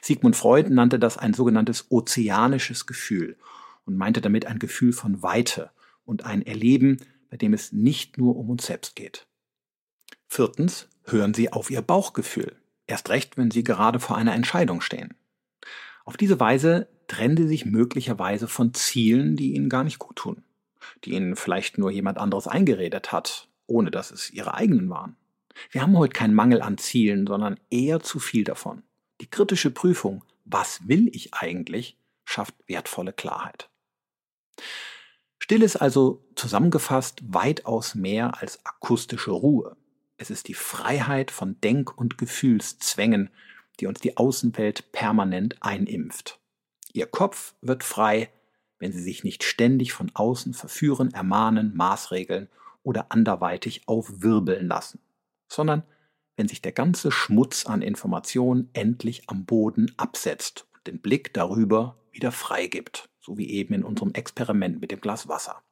Sigmund 0.00 0.36
Freud 0.36 0.70
nannte 0.70 0.98
das 0.98 1.18
ein 1.18 1.34
sogenanntes 1.34 1.90
ozeanisches 1.90 2.86
Gefühl 2.86 3.36
und 3.84 3.96
meinte 3.96 4.20
damit 4.20 4.46
ein 4.46 4.58
Gefühl 4.58 4.92
von 4.92 5.22
Weite 5.22 5.70
und 6.04 6.24
ein 6.24 6.42
Erleben, 6.42 6.98
bei 7.30 7.36
dem 7.36 7.54
es 7.54 7.72
nicht 7.72 8.18
nur 8.18 8.36
um 8.36 8.50
uns 8.50 8.66
selbst 8.66 8.94
geht. 8.94 9.26
Viertens, 10.28 10.88
hören 11.04 11.34
Sie 11.34 11.52
auf 11.52 11.70
Ihr 11.70 11.82
Bauchgefühl. 11.82 12.56
Erst 12.86 13.10
recht, 13.10 13.36
wenn 13.36 13.50
Sie 13.50 13.64
gerade 13.64 14.00
vor 14.00 14.16
einer 14.16 14.34
Entscheidung 14.34 14.80
stehen. 14.80 15.14
Auf 16.04 16.16
diese 16.16 16.38
Weise 16.40 16.88
trennen 17.12 17.36
Sie 17.36 17.46
sich 17.46 17.66
möglicherweise 17.66 18.48
von 18.48 18.72
Zielen, 18.72 19.36
die 19.36 19.52
Ihnen 19.52 19.68
gar 19.68 19.84
nicht 19.84 19.98
gut 19.98 20.16
tun, 20.16 20.44
die 21.04 21.10
Ihnen 21.10 21.36
vielleicht 21.36 21.76
nur 21.76 21.90
jemand 21.90 22.16
anderes 22.16 22.48
eingeredet 22.48 23.12
hat, 23.12 23.48
ohne 23.66 23.90
dass 23.90 24.10
es 24.10 24.30
Ihre 24.30 24.54
eigenen 24.54 24.88
waren. 24.88 25.16
Wir 25.70 25.82
haben 25.82 25.98
heute 25.98 26.14
keinen 26.14 26.32
Mangel 26.32 26.62
an 26.62 26.78
Zielen, 26.78 27.26
sondern 27.26 27.60
eher 27.68 28.00
zu 28.00 28.18
viel 28.18 28.44
davon. 28.44 28.82
Die 29.20 29.28
kritische 29.28 29.70
Prüfung, 29.70 30.24
was 30.46 30.88
will 30.88 31.10
ich 31.12 31.34
eigentlich, 31.34 31.98
schafft 32.24 32.54
wertvolle 32.66 33.12
Klarheit. 33.12 33.68
Still 35.38 35.62
ist 35.62 35.76
also 35.76 36.24
zusammengefasst 36.34 37.20
weitaus 37.26 37.94
mehr 37.94 38.40
als 38.40 38.64
akustische 38.64 39.32
Ruhe. 39.32 39.76
Es 40.16 40.30
ist 40.30 40.48
die 40.48 40.54
Freiheit 40.54 41.30
von 41.30 41.60
Denk- 41.60 41.94
und 41.98 42.16
Gefühlszwängen, 42.16 43.28
die 43.80 43.86
uns 43.86 44.00
die 44.00 44.16
Außenwelt 44.16 44.92
permanent 44.92 45.56
einimpft. 45.60 46.38
Ihr 46.92 47.06
Kopf 47.06 47.54
wird 47.60 47.84
frei, 47.84 48.30
wenn 48.78 48.92
Sie 48.92 49.02
sich 49.02 49.24
nicht 49.24 49.44
ständig 49.44 49.92
von 49.92 50.10
außen 50.14 50.54
verführen, 50.54 51.12
ermahnen, 51.14 51.74
maßregeln 51.76 52.48
oder 52.82 53.06
anderweitig 53.10 53.86
aufwirbeln 53.86 54.66
lassen 54.66 55.00
sondern 55.52 55.82
wenn 56.36 56.48
sich 56.48 56.62
der 56.62 56.72
ganze 56.72 57.12
Schmutz 57.12 57.66
an 57.66 57.82
Informationen 57.82 58.70
endlich 58.72 59.28
am 59.28 59.44
Boden 59.44 59.92
absetzt 59.96 60.66
und 60.72 60.86
den 60.86 61.00
Blick 61.00 61.34
darüber 61.34 61.96
wieder 62.10 62.32
freigibt, 62.32 63.08
so 63.20 63.36
wie 63.36 63.50
eben 63.50 63.74
in 63.74 63.84
unserem 63.84 64.12
Experiment 64.14 64.80
mit 64.80 64.90
dem 64.90 65.00
Glas 65.00 65.28
Wasser. 65.28 65.62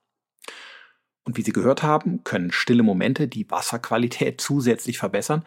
Und 1.24 1.36
wie 1.36 1.42
Sie 1.42 1.52
gehört 1.52 1.82
haben, 1.82 2.24
können 2.24 2.52
stille 2.52 2.82
Momente 2.82 3.28
die 3.28 3.50
Wasserqualität 3.50 4.40
zusätzlich 4.40 4.98
verbessern, 4.98 5.46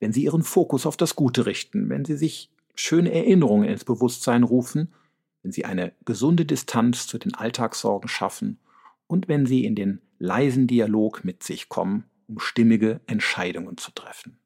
wenn 0.00 0.12
Sie 0.12 0.24
Ihren 0.24 0.42
Fokus 0.42 0.86
auf 0.86 0.96
das 0.96 1.14
Gute 1.14 1.46
richten, 1.46 1.88
wenn 1.88 2.04
Sie 2.04 2.16
sich 2.16 2.50
schöne 2.74 3.12
Erinnerungen 3.12 3.68
ins 3.68 3.84
Bewusstsein 3.84 4.42
rufen, 4.42 4.92
wenn 5.44 5.52
Sie 5.52 5.64
eine 5.64 5.92
gesunde 6.04 6.44
Distanz 6.44 7.06
zu 7.06 7.18
den 7.18 7.34
Alltagssorgen 7.34 8.08
schaffen 8.08 8.58
und 9.06 9.28
wenn 9.28 9.46
Sie 9.46 9.64
in 9.64 9.76
den 9.76 10.00
leisen 10.18 10.66
Dialog 10.66 11.24
mit 11.24 11.44
sich 11.44 11.68
kommen 11.68 12.04
um 12.26 12.38
stimmige 12.40 13.00
Entscheidungen 13.06 13.76
zu 13.76 13.90
treffen. 13.92 14.38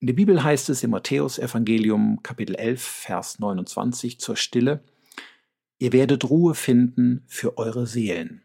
In 0.00 0.06
der 0.06 0.14
Bibel 0.14 0.42
heißt 0.42 0.70
es 0.70 0.82
im 0.82 0.90
Matthäus-Evangelium 0.90 2.22
Kapitel 2.22 2.54
11, 2.54 2.82
Vers 2.82 3.38
29 3.38 4.18
zur 4.18 4.36
Stille, 4.36 4.82
Ihr 5.78 5.92
werdet 5.92 6.28
Ruhe 6.28 6.54
finden 6.54 7.24
für 7.26 7.56
eure 7.56 7.86
Seelen. 7.86 8.42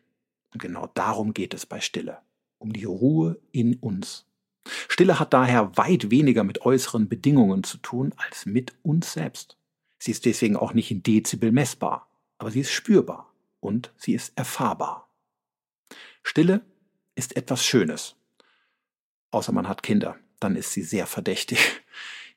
Und 0.54 0.62
genau 0.62 0.89
darum 0.93 1.34
geht 1.34 1.54
es 1.54 1.65
bei 1.65 1.82
Stille, 1.82 2.19
um 2.60 2.71
die 2.71 2.86
Ruhe 2.86 3.41
in 3.52 3.76
uns. 3.76 4.26
Stille 4.88 5.19
hat 5.19 5.34
daher 5.34 5.76
weit 5.78 6.12
weniger 6.12 6.45
mit 6.45 6.62
äußeren 6.62 7.10
Bedingungen 7.10 7.63
zu 7.63 7.78
tun 7.78 8.13
als 8.15 8.45
mit 8.45 8.74
uns 8.84 9.12
selbst. 9.12 9.58
Sie 10.06 10.12
ist 10.12 10.26
deswegen 10.26 10.56
auch 10.56 10.76
nicht 10.76 10.91
in 10.91 11.02
Dezibel 11.02 11.52
messbar, 11.52 12.08
aber 12.38 12.52
sie 12.52 12.60
ist 12.60 12.70
spürbar 12.70 13.34
und 13.60 13.91
sie 13.98 14.13
ist 14.13 14.38
erfahrbar. 14.38 15.10
Stille 16.22 16.62
ist 17.15 17.36
etwas 17.36 17.65
Schönes. 17.65 18.15
Außer 19.32 19.52
man 19.52 19.68
hat 19.68 19.82
Kinder, 19.82 20.15
dann 20.39 20.56
ist 20.56 20.74
sie 20.74 20.84
sehr 20.84 21.08
verdächtig. 21.08 21.58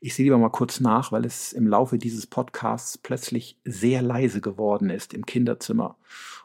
Ich 0.01 0.15
sehe 0.15 0.25
lieber 0.25 0.39
mal 0.39 0.49
kurz 0.49 0.81
nach, 0.81 1.13
weil 1.13 1.27
es 1.27 1.53
im 1.53 1.67
Laufe 1.67 1.99
dieses 1.99 2.27
Podcasts 2.27 2.97
plötzlich 2.97 3.59
sehr 3.65 4.01
leise 4.01 4.41
geworden 4.41 4.89
ist 4.89 5.13
im 5.13 5.27
Kinderzimmer, 5.27 5.99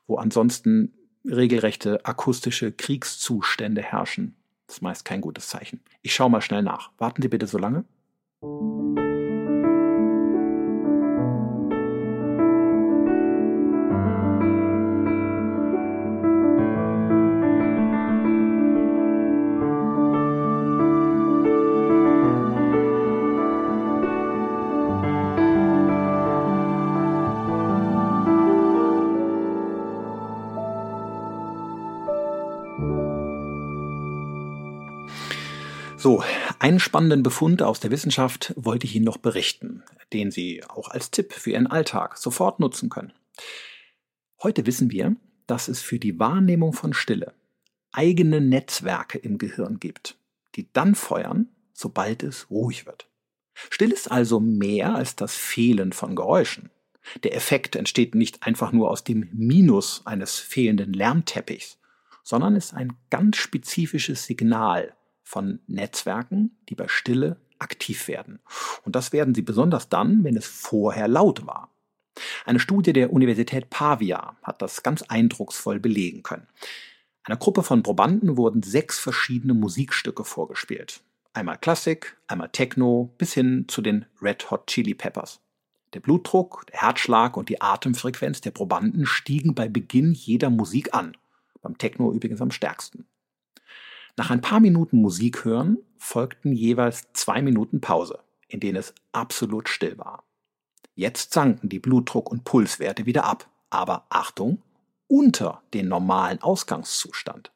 wo 0.08 0.18
ansonsten 0.18 0.92
regelrechte 1.24 2.04
akustische 2.04 2.74
Kriegszustände 2.74 3.82
herrschen. 3.82 4.36
Das 4.68 4.78
ist 4.78 4.82
meist 4.82 5.06
kein 5.06 5.22
gutes 5.22 5.48
Zeichen. 5.48 5.80
Ich 6.02 6.16
schaue 6.16 6.32
mal 6.32 6.42
schnell 6.42 6.64
nach. 6.64 6.92
Warten 6.98 7.22
Sie 7.22 7.30
bitte 7.30 7.48
so 7.48 7.60
lange. 7.60 7.86
So, 36.04 36.22
einen 36.60 36.82
spannenden 36.82 37.24
Befund 37.24 37.62
aus 37.62 37.80
der 37.80 37.90
Wissenschaft 37.90 38.54
wollte 38.58 38.86
ich 38.86 38.94
Ihnen 38.94 39.06
noch 39.06 39.16
berichten, 39.16 39.84
den 40.12 40.32
Sie 40.32 40.62
auch 40.62 40.90
als 40.90 41.12
Tipp 41.12 41.32
für 41.32 41.52
Ihren 41.52 41.66
Alltag 41.66 42.18
sofort 42.18 42.60
nutzen 42.60 42.90
können. 42.90 43.14
Heute 44.42 44.66
wissen 44.66 44.92
wir, 44.92 45.16
dass 45.48 45.70
es 45.70 45.82
für 45.82 46.00
die 46.00 46.20
Wahrnehmung 46.20 46.74
von 46.74 46.92
Stille 46.92 47.34
eigene 47.94 48.42
Netzwerke 48.42 49.18
im 49.18 49.38
Gehirn 49.38 49.80
gibt, 49.80 50.18
die 50.56 50.68
dann 50.74 50.96
feuern, 50.96 51.48
sobald 51.72 52.22
es 52.22 52.50
ruhig 52.50 52.86
wird. 52.86 53.08
Still 53.54 53.94
ist 53.94 54.12
also 54.12 54.42
mehr 54.42 54.96
als 54.96 55.16
das 55.16 55.38
Fehlen 55.38 55.94
von 55.94 56.18
Geräuschen. 56.18 56.70
Der 57.24 57.34
Effekt 57.34 57.78
entsteht 57.78 58.14
nicht 58.14 58.46
einfach 58.46 58.74
nur 58.74 58.92
aus 58.92 59.06
dem 59.06 59.30
Minus 59.32 60.06
eines 60.06 60.38
fehlenden 60.38 60.92
Lärmteppichs, 60.92 61.78
sondern 62.24 62.58
ist 62.58 62.74
ein 62.74 62.92
ganz 63.10 63.38
spezifisches 63.38 64.26
Signal 64.26 64.98
von 65.24 65.60
Netzwerken, 65.68 66.58
die 66.70 66.76
bei 66.76 66.88
Stille 66.88 67.38
aktiv 67.60 68.08
werden. 68.08 68.40
Und 68.84 68.96
das 68.96 69.14
werden 69.14 69.34
sie 69.34 69.42
besonders 69.42 69.90
dann, 69.90 70.24
wenn 70.24 70.36
es 70.36 70.46
vorher 70.46 71.08
laut 71.08 71.48
war. 71.48 71.70
Eine 72.46 72.60
Studie 72.60 72.94
der 72.94 73.12
Universität 73.12 73.70
Pavia 73.70 74.36
hat 74.44 74.62
das 74.62 74.84
ganz 74.84 75.02
eindrucksvoll 75.04 75.80
belegen 75.80 76.24
können. 76.24 76.48
Einer 77.24 77.38
Gruppe 77.38 77.64
von 77.64 77.84
Probanden 77.84 78.38
wurden 78.38 78.62
sechs 78.64 79.00
verschiedene 79.00 79.54
Musikstücke 79.54 80.24
vorgespielt. 80.26 81.02
Einmal 81.32 81.58
Klassik, 81.58 82.18
einmal 82.28 82.50
Techno 82.50 83.14
bis 83.18 83.34
hin 83.34 83.66
zu 83.68 83.82
den 83.82 84.06
Red 84.22 84.52
Hot 84.52 84.68
Chili 84.68 84.94
Peppers. 84.94 85.40
Der 85.94 86.00
Blutdruck, 86.00 86.66
der 86.72 86.82
Herzschlag 86.82 87.38
und 87.38 87.50
die 87.50 87.62
Atemfrequenz 87.62 88.42
der 88.42 88.52
Probanden 88.52 89.06
stiegen 89.06 89.56
bei 89.56 89.70
Beginn 89.70 90.14
jeder 90.14 90.50
Musik 90.50 90.94
an. 90.94 91.16
Beim 91.62 91.78
Techno 91.78 92.12
übrigens 92.12 92.42
am 92.42 92.52
stärksten. 92.52 93.06
Nach 94.16 94.30
ein 94.30 94.42
paar 94.42 94.60
Minuten 94.60 95.02
Musik 95.02 95.44
hören 95.44 95.78
folgten 95.98 96.54
jeweils 96.54 97.08
zwei 97.14 97.42
Minuten 97.42 97.82
Pause, 97.82 98.20
in 98.48 98.60
denen 98.60 98.78
es 98.78 98.94
absolut 99.12 99.70
still 99.70 99.98
war. 99.98 100.24
Jetzt 100.96 101.34
sanken 101.34 101.70
die 101.70 101.80
Blutdruck- 101.80 102.30
und 102.30 102.44
Pulswerte 102.44 103.06
wieder 103.06 103.24
ab, 103.24 103.50
aber 103.72 104.06
Achtung, 104.10 104.62
unter 105.08 105.64
den 105.74 105.88
normalen 105.88 106.42
Ausgangszustand. 106.42 107.52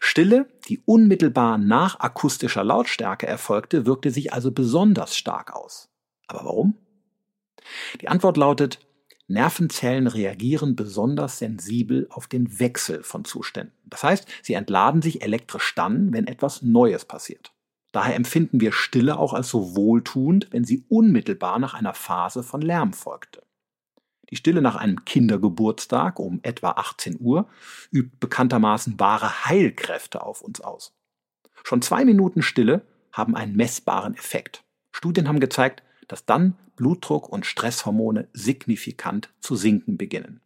Stille, 0.00 0.48
die 0.68 0.80
unmittelbar 0.86 1.58
nach 1.58 2.00
akustischer 2.00 2.64
Lautstärke 2.64 3.26
erfolgte, 3.26 3.84
wirkte 3.84 4.10
sich 4.10 4.32
also 4.32 4.52
besonders 4.52 5.16
stark 5.16 5.52
aus. 5.54 5.90
Aber 6.28 6.44
warum? 6.44 6.78
Die 8.00 8.08
Antwort 8.08 8.36
lautet, 8.36 8.78
Nervenzellen 9.28 10.06
reagieren 10.06 10.74
besonders 10.74 11.38
sensibel 11.38 12.06
auf 12.10 12.26
den 12.26 12.58
Wechsel 12.58 13.02
von 13.02 13.26
Zuständen. 13.26 13.74
Das 13.84 14.02
heißt, 14.02 14.26
sie 14.42 14.54
entladen 14.54 15.02
sich 15.02 15.22
elektrisch 15.22 15.74
dann, 15.74 16.12
wenn 16.14 16.26
etwas 16.26 16.62
Neues 16.62 17.04
passiert. 17.04 17.52
Daher 17.92 18.16
empfinden 18.16 18.60
wir 18.60 18.72
Stille 18.72 19.18
auch 19.18 19.34
als 19.34 19.48
so 19.48 19.76
wohltuend, 19.76 20.48
wenn 20.50 20.64
sie 20.64 20.84
unmittelbar 20.88 21.58
nach 21.58 21.74
einer 21.74 21.94
Phase 21.94 22.42
von 22.42 22.62
Lärm 22.62 22.94
folgte. 22.94 23.42
Die 24.30 24.36
Stille 24.36 24.62
nach 24.62 24.76
einem 24.76 25.04
Kindergeburtstag 25.04 26.18
um 26.18 26.40
etwa 26.42 26.72
18 26.72 27.18
Uhr 27.20 27.48
übt 27.90 28.16
bekanntermaßen 28.20 28.98
wahre 28.98 29.46
Heilkräfte 29.46 30.22
auf 30.22 30.42
uns 30.42 30.60
aus. 30.60 30.94
Schon 31.64 31.82
zwei 31.82 32.04
Minuten 32.04 32.42
Stille 32.42 32.82
haben 33.12 33.34
einen 33.34 33.56
messbaren 33.56 34.14
Effekt. 34.14 34.64
Studien 34.92 35.28
haben 35.28 35.40
gezeigt, 35.40 35.82
dass 36.08 36.26
dann 36.26 36.56
Blutdruck 36.78 37.28
und 37.28 37.44
Stresshormone 37.44 38.28
signifikant 38.32 39.28
zu 39.40 39.56
sinken 39.56 39.98
beginnen. 39.98 40.40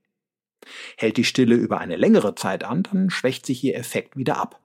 Hält 0.97 1.19
die 1.19 1.25
Stille 1.25 1.55
über 1.55 1.79
eine 1.79 1.97
längere 1.97 2.35
Zeit 2.35 2.65
an, 2.65 2.83
dann 2.85 3.11
schwächt 3.11 3.47
sich 3.47 3.63
ihr 3.63 3.77
Effekt 3.77 4.17
wieder 4.17 4.39
ab. 4.39 4.61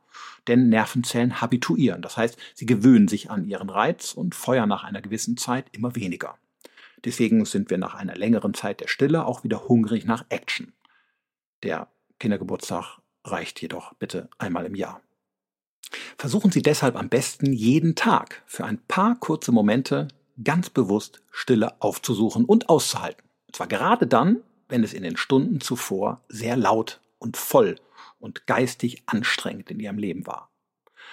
Denn 0.47 0.69
Nervenzellen 0.69 1.41
habituieren, 1.41 2.01
das 2.01 2.15
heißt, 2.15 2.38
sie 2.56 2.65
gewöhnen 2.65 3.10
sich 3.10 3.30
an 3.30 3.45
ihren 3.45 3.69
Reiz 3.69 4.13
und 4.13 4.34
feuern 4.34 4.69
nach 4.69 4.86
einer 4.86 5.01
gewissen 5.01 5.36
Zeit 5.36 5.65
immer 5.73 5.95
weniger. 5.95 6.38
Deswegen 7.03 7.43
sind 7.45 7.69
wir 7.69 7.77
nach 7.77 7.95
einer 7.95 8.15
längeren 8.15 8.53
Zeit 8.53 8.80
der 8.80 8.88
Stille 8.88 9.25
auch 9.25 9.43
wieder 9.43 9.67
hungrig 9.67 10.06
nach 10.06 10.25
Action. 10.30 10.73
Der 11.63 11.89
Kindergeburtstag 12.19 12.99
reicht 13.25 13.62
jedoch 13.62 13.93
bitte 13.95 14.30
einmal 14.38 14.65
im 14.65 14.75
Jahr. 14.75 15.01
Versuchen 16.17 16.51
Sie 16.51 16.62
deshalb 16.62 16.95
am 16.95 17.10
besten 17.10 17.53
jeden 17.53 17.95
Tag 17.95 18.41
für 18.45 18.65
ein 18.65 18.80
paar 18.88 19.19
kurze 19.19 19.51
Momente 19.51 20.08
ganz 20.43 20.69
bewusst 20.69 21.21
Stille 21.32 21.82
aufzusuchen 21.82 22.45
und 22.45 22.69
auszuhalten. 22.69 23.23
Und 23.47 23.56
zwar 23.56 23.67
gerade 23.67 24.08
dann, 24.08 24.43
wenn 24.69 24.84
es 24.84 24.93
in 24.93 25.04
den 25.04 25.17
Stunden 25.17 25.62
zuvor 25.62 26.21
sehr 26.28 26.58
laut 26.58 27.02
und 27.19 27.38
voll 27.38 27.76
und 28.19 28.47
geistig 28.47 29.04
anstrengend 29.06 29.71
in 29.71 29.80
Ihrem 29.80 29.97
Leben 29.97 30.28
war. 30.28 30.52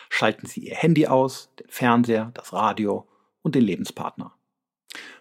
Schalten 0.08 0.46
Sie 0.46 0.68
Ihr 0.68 0.74
Handy 0.74 1.06
aus, 1.06 1.50
den 1.58 1.68
Fernseher, 1.68 2.30
das 2.34 2.52
Radio 2.52 3.08
und 3.42 3.54
den 3.54 3.62
Lebenspartner. 3.62 4.32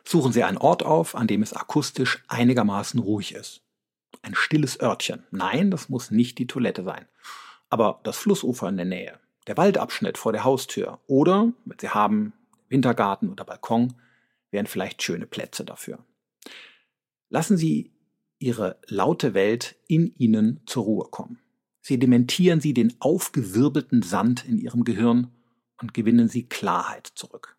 Suchen 0.04 0.34
Sie 0.34 0.44
einen 0.44 0.58
Ort 0.58 0.84
auf, 0.84 1.16
an 1.16 1.28
dem 1.28 1.42
es 1.42 1.54
akustisch 1.54 2.24
einigermaßen 2.28 3.00
ruhig 3.00 3.34
ist. 3.34 3.62
Ein 4.22 4.36
stilles 4.36 4.80
Örtchen. 4.80 5.24
Nein, 5.32 5.72
das 5.72 5.89
muss 5.89 6.12
nicht 6.12 6.38
die 6.38 6.48
Toilette 6.48 6.84
sein. 6.84 7.08
Aber 7.70 8.00
das 8.04 8.18
Flussufer 8.18 8.70
in 8.70 8.78
der 8.78 8.86
Nähe, 8.86 9.20
der 9.48 9.58
Waldabschnitt 9.58 10.18
vor 10.18 10.32
der 10.32 10.44
Haustür 10.44 11.00
oder, 11.08 11.52
wenn 11.66 11.80
Sie 11.80 11.89
haben, 11.89 12.34
Wintergarten 12.74 13.30
oder 13.30 13.46
Balkon 13.46 13.94
wären 14.52 14.66
vielleicht 14.66 15.02
schöne 15.02 15.26
Plätze 15.26 15.64
dafür. 15.64 16.00
Lassen 17.30 17.56
Sie 17.56 17.92
Ihre 18.40 18.78
laute 18.88 19.34
Welt 19.34 19.78
in 19.88 20.14
Ihnen 20.18 20.60
zur 20.66 20.84
Ruhe 20.84 21.08
kommen. 21.10 21.40
Sedimentieren 21.82 22.60
Sie 22.60 22.74
den 22.74 22.94
aufgewirbelten 23.00 24.02
Sand 24.02 24.46
in 24.46 24.58
Ihrem 24.58 24.84
Gehirn 24.84 25.30
und 25.82 25.94
gewinnen 25.94 26.28
Sie 26.28 26.44
Klarheit 26.44 27.08
zurück. 27.16 27.56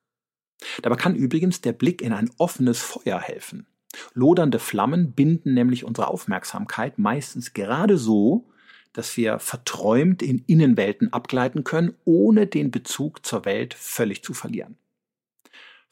Dabei 0.83 0.97
kann 0.97 1.15
übrigens 1.15 1.61
der 1.61 1.73
Blick 1.73 2.03
in 2.03 2.13
ein 2.13 2.31
offenes 2.39 2.83
Feuer 2.83 3.19
helfen. 3.19 3.67
Lodernde 4.13 4.59
Flammen 4.59 5.13
binden 5.13 5.55
nämlich 5.55 5.85
unsere 5.85 6.09
Aufmerksamkeit 6.09 6.99
meistens 6.99 7.53
gerade 7.53 7.97
so, 7.97 8.51
dass 8.93 9.17
wir 9.17 9.39
verträumt 9.39 10.23
in 10.23 10.39
Innenwelten 10.47 11.13
abgleiten 11.13 11.65
können, 11.65 11.95
ohne 12.05 12.47
den 12.47 12.71
Bezug 12.71 13.27
zur 13.27 13.45
Welt 13.45 13.75
völlig 13.75 14.23
zu 14.23 14.35
verlieren. 14.35 14.77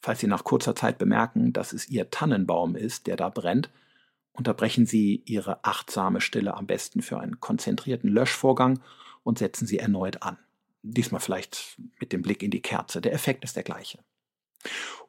Falls 0.03 0.19
Sie 0.19 0.27
nach 0.27 0.43
kurzer 0.43 0.75
Zeit 0.75 0.99
bemerken, 0.99 1.53
dass 1.53 1.73
es 1.73 1.88
Ihr 1.88 2.11
Tannenbaum 2.11 2.75
ist, 2.75 3.07
der 3.07 3.15
da 3.15 3.29
brennt, 3.29 3.71
unterbrechen 4.33 4.85
Sie 4.85 5.23
Ihre 5.27 5.65
achtsame 5.65 6.21
Stille 6.21 6.55
am 6.55 6.67
besten 6.67 7.03
für 7.03 7.21
einen 7.21 7.38
konzentrierten 7.38 8.11
Löschvorgang 8.11 8.81
und 9.23 9.38
setzen 9.38 9.65
Sie 9.65 9.79
erneut 9.79 10.25
an. 10.25 10.38
Diesmal 10.83 11.21
vielleicht 11.21 11.77
mit 12.01 12.12
dem 12.12 12.23
Blick 12.23 12.43
in 12.43 12.51
die 12.51 12.61
Kerze. 12.61 13.01
Der 13.01 13.12
Effekt 13.12 13.45
ist 13.45 13.55
der 13.55 13.62
gleiche. 13.62 14.01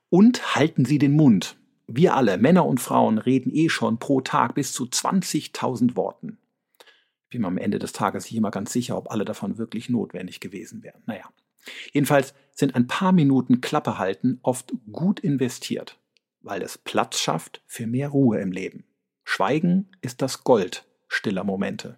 Und 0.09 0.55
halten 0.55 0.85
Sie 0.85 0.99
den 0.99 1.13
Mund. 1.13 1.57
Wir 1.87 2.15
alle, 2.15 2.37
Männer 2.37 2.67
und 2.67 2.79
Frauen, 2.79 3.17
reden 3.17 3.51
eh 3.51 3.69
schon 3.69 3.97
pro 3.97 4.21
Tag 4.21 4.53
bis 4.53 4.73
zu 4.73 4.83
20.000 4.83 5.95
Worten. 5.95 6.37
Ich 7.23 7.29
bin 7.29 7.41
mir 7.41 7.47
am 7.47 7.57
Ende 7.57 7.79
des 7.79 7.93
Tages 7.93 8.25
nicht 8.25 8.35
immer 8.35 8.51
ganz 8.51 8.71
sicher, 8.71 8.95
ob 8.95 9.09
alle 9.09 9.25
davon 9.25 9.57
wirklich 9.57 9.89
notwendig 9.89 10.39
gewesen 10.39 10.83
wären. 10.83 11.01
Naja. 11.07 11.25
Jedenfalls 11.91 12.33
sind 12.53 12.75
ein 12.75 12.87
paar 12.87 13.11
Minuten 13.11 13.61
Klappe 13.61 13.97
halten 13.97 14.39
oft 14.41 14.73
gut 14.91 15.19
investiert, 15.19 15.99
weil 16.41 16.61
es 16.61 16.77
Platz 16.77 17.19
schafft 17.19 17.61
für 17.65 17.87
mehr 17.87 18.09
Ruhe 18.09 18.39
im 18.39 18.51
Leben. 18.51 18.85
Schweigen 19.23 19.89
ist 20.01 20.21
das 20.21 20.43
Gold 20.43 20.85
stiller 21.07 21.43
Momente. 21.43 21.97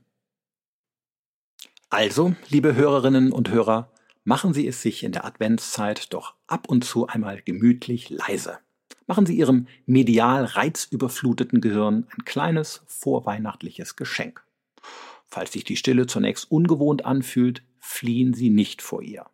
Also, 1.89 2.36
liebe 2.49 2.75
Hörerinnen 2.75 3.32
und 3.32 3.49
Hörer, 3.49 3.91
machen 4.23 4.54
Sie 4.54 4.67
es 4.67 4.82
sich 4.82 5.04
in 5.04 5.12
der 5.12 5.25
Adventszeit 5.25 6.13
doch 6.13 6.36
ab 6.47 6.67
und 6.67 6.84
zu 6.84 7.08
einmal 7.08 7.41
gemütlich 7.41 8.10
leise. 8.10 8.60
Machen 9.08 9.25
Sie 9.25 9.38
Ihrem 9.38 9.67
medial 9.86 10.45
reizüberfluteten 10.45 11.62
Gehirn 11.62 12.08
ein 12.17 12.25
kleines 12.25 12.82
vorweihnachtliches 12.88 13.95
Geschenk. 13.95 14.43
Falls 15.28 15.51
sich 15.51 15.63
die 15.63 15.78
Stille 15.78 16.08
zunächst 16.08 16.49
ungewohnt 16.51 17.06
anfühlt, 17.06 17.63
fliehen 17.80 18.34
Sie 18.34 18.49
nicht 18.49 18.82
vor 18.82 19.01
ihr. 19.01 19.25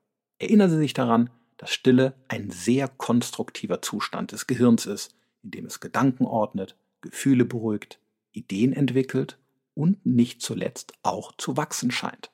Erinnern 0.42 0.72
Sie 0.72 0.78
sich 0.78 0.94
daran, 0.94 1.30
dass 1.58 1.72
Stille 1.72 2.16
ein 2.28 2.50
sehr 2.50 2.88
konstruktiver 2.88 3.84
Zustand 3.84 4.32
des 4.32 4.48
Gehirns 4.48 4.88
ist, 4.88 5.14
in 5.44 5.52
dem 5.52 5.68
es 5.68 5.80
Gedanken 5.80 6.26
ordnet, 6.26 6.76
Gefühle 7.02 7.46
beruhigt, 7.46 8.00
Ideen 8.32 8.74
entwickelt 8.74 9.38
und 9.76 10.04
nicht 10.04 10.42
zuletzt 10.42 10.94
auch 11.04 11.32
zu 11.38 11.58
wachsen 11.58 11.92
scheint. 11.92 12.32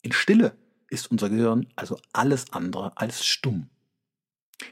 In 0.00 0.12
Stille 0.12 0.56
ist 0.88 1.10
unser 1.10 1.28
Gehirn 1.28 1.66
also 1.76 1.98
alles 2.14 2.54
andere 2.54 2.96
als 2.96 3.22
stumm. 3.26 3.68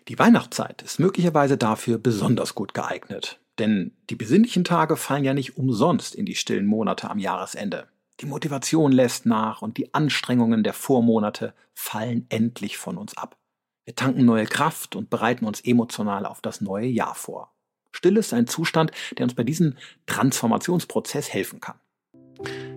Die 0.09 0.19
Weihnachtszeit 0.19 0.81
ist 0.81 0.99
möglicherweise 0.99 1.59
dafür 1.59 1.99
besonders 1.99 2.55
gut 2.55 2.73
geeignet, 2.73 3.41
denn 3.59 3.93
die 4.09 4.17
besinnlichen 4.17 4.65
Tage 4.65 4.97
fallen 4.97 5.25
ja 5.25 5.35
nicht 5.35 5.59
umsonst 5.59 6.15
in 6.15 6.25
die 6.25 6.35
stillen 6.35 6.65
Monate 6.65 7.11
am 7.11 7.19
Jahresende. 7.19 7.89
Die 8.21 8.27
Motivation 8.27 8.93
lässt 8.93 9.25
nach 9.25 9.63
und 9.63 9.79
die 9.79 9.95
Anstrengungen 9.95 10.63
der 10.63 10.75
Vormonate 10.75 11.55
fallen 11.73 12.27
endlich 12.29 12.77
von 12.77 12.99
uns 12.99 13.17
ab. 13.17 13.39
Wir 13.87 13.95
tanken 13.95 14.27
neue 14.27 14.45
Kraft 14.45 14.95
und 14.95 15.09
bereiten 15.09 15.47
uns 15.47 15.63
emotional 15.63 16.27
auf 16.27 16.43
das 16.43 16.61
neue 16.61 16.87
Jahr 16.87 17.15
vor. 17.15 17.55
Stille 17.93 18.21
ist 18.21 18.35
ein 18.35 18.47
Zustand, 18.47 18.93
der 19.17 19.25
uns 19.25 19.35
bei 19.35 19.43
diesem 19.43 19.77
Transformationsprozess 20.07 21.33
helfen 21.33 21.61
kann. 21.61 21.81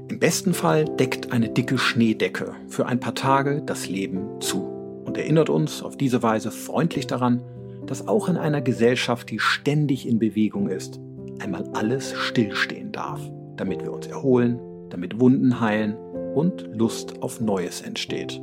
Im 0.09 0.19
besten 0.19 0.53
Fall 0.53 0.85
deckt 0.85 1.31
eine 1.31 1.49
dicke 1.49 1.77
Schneedecke 1.77 2.55
für 2.67 2.85
ein 2.85 2.99
paar 2.99 3.15
Tage 3.15 3.61
das 3.61 3.87
Leben 3.87 4.39
zu 4.41 4.63
und 5.05 5.17
erinnert 5.17 5.49
uns 5.49 5.83
auf 5.83 5.97
diese 5.97 6.23
Weise 6.23 6.51
freundlich 6.51 7.05
daran, 7.05 7.43
dass 7.85 8.07
auch 8.07 8.29
in 8.29 8.37
einer 8.37 8.61
Gesellschaft, 8.61 9.29
die 9.29 9.39
ständig 9.39 10.07
in 10.07 10.19
Bewegung 10.19 10.69
ist, 10.69 10.99
einmal 11.39 11.69
alles 11.73 12.13
stillstehen 12.13 12.91
darf 12.93 13.19
damit 13.55 13.83
wir 13.83 13.91
uns 13.91 14.07
erholen, 14.07 14.59
damit 14.93 15.19
Wunden 15.19 15.59
heilen 15.59 15.97
und 16.35 16.69
Lust 16.71 17.21
auf 17.23 17.41
Neues 17.41 17.81
entsteht. 17.81 18.39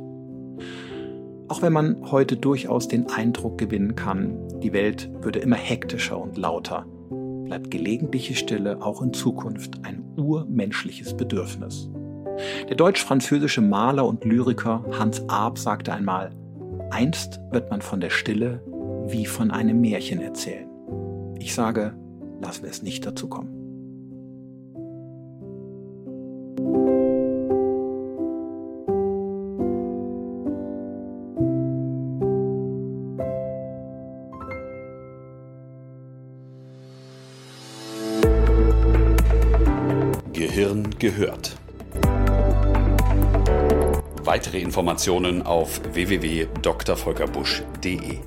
Auch 1.47 1.61
wenn 1.61 1.73
man 1.73 2.11
heute 2.11 2.35
durchaus 2.35 2.89
den 2.89 3.09
Eindruck 3.09 3.57
gewinnen 3.57 3.95
kann, 3.95 4.37
die 4.59 4.73
Welt 4.73 5.09
würde 5.21 5.39
immer 5.39 5.55
hektischer 5.55 6.19
und 6.19 6.37
lauter, 6.37 6.85
bleibt 7.45 7.71
gelegentliche 7.71 8.35
Stille 8.35 8.81
auch 8.81 9.01
in 9.01 9.13
Zukunft 9.13 9.79
ein 9.83 10.03
urmenschliches 10.17 11.15
Bedürfnis. 11.15 11.89
Der 12.67 12.75
deutsch-französische 12.75 13.61
Maler 13.61 14.05
und 14.05 14.25
Lyriker 14.25 14.83
Hans 14.91 15.27
Arp 15.29 15.57
sagte 15.57 15.93
einmal, 15.93 16.31
einst 16.89 17.39
wird 17.51 17.69
man 17.69 17.81
von 17.81 18.01
der 18.01 18.09
Stille 18.09 18.61
wie 19.07 19.25
von 19.25 19.51
einem 19.51 19.79
Märchen 19.79 20.19
erzählen. 20.19 20.67
Ich 21.39 21.53
sage, 21.53 21.93
lassen 22.41 22.63
wir 22.63 22.69
es 22.69 22.83
nicht 22.83 23.05
dazu 23.05 23.29
kommen. 23.29 23.60
Gehört. 41.01 41.57
Weitere 44.23 44.59
Informationen 44.59 45.41
auf 45.41 45.81
www.drvolkerbusch.de 45.93 48.19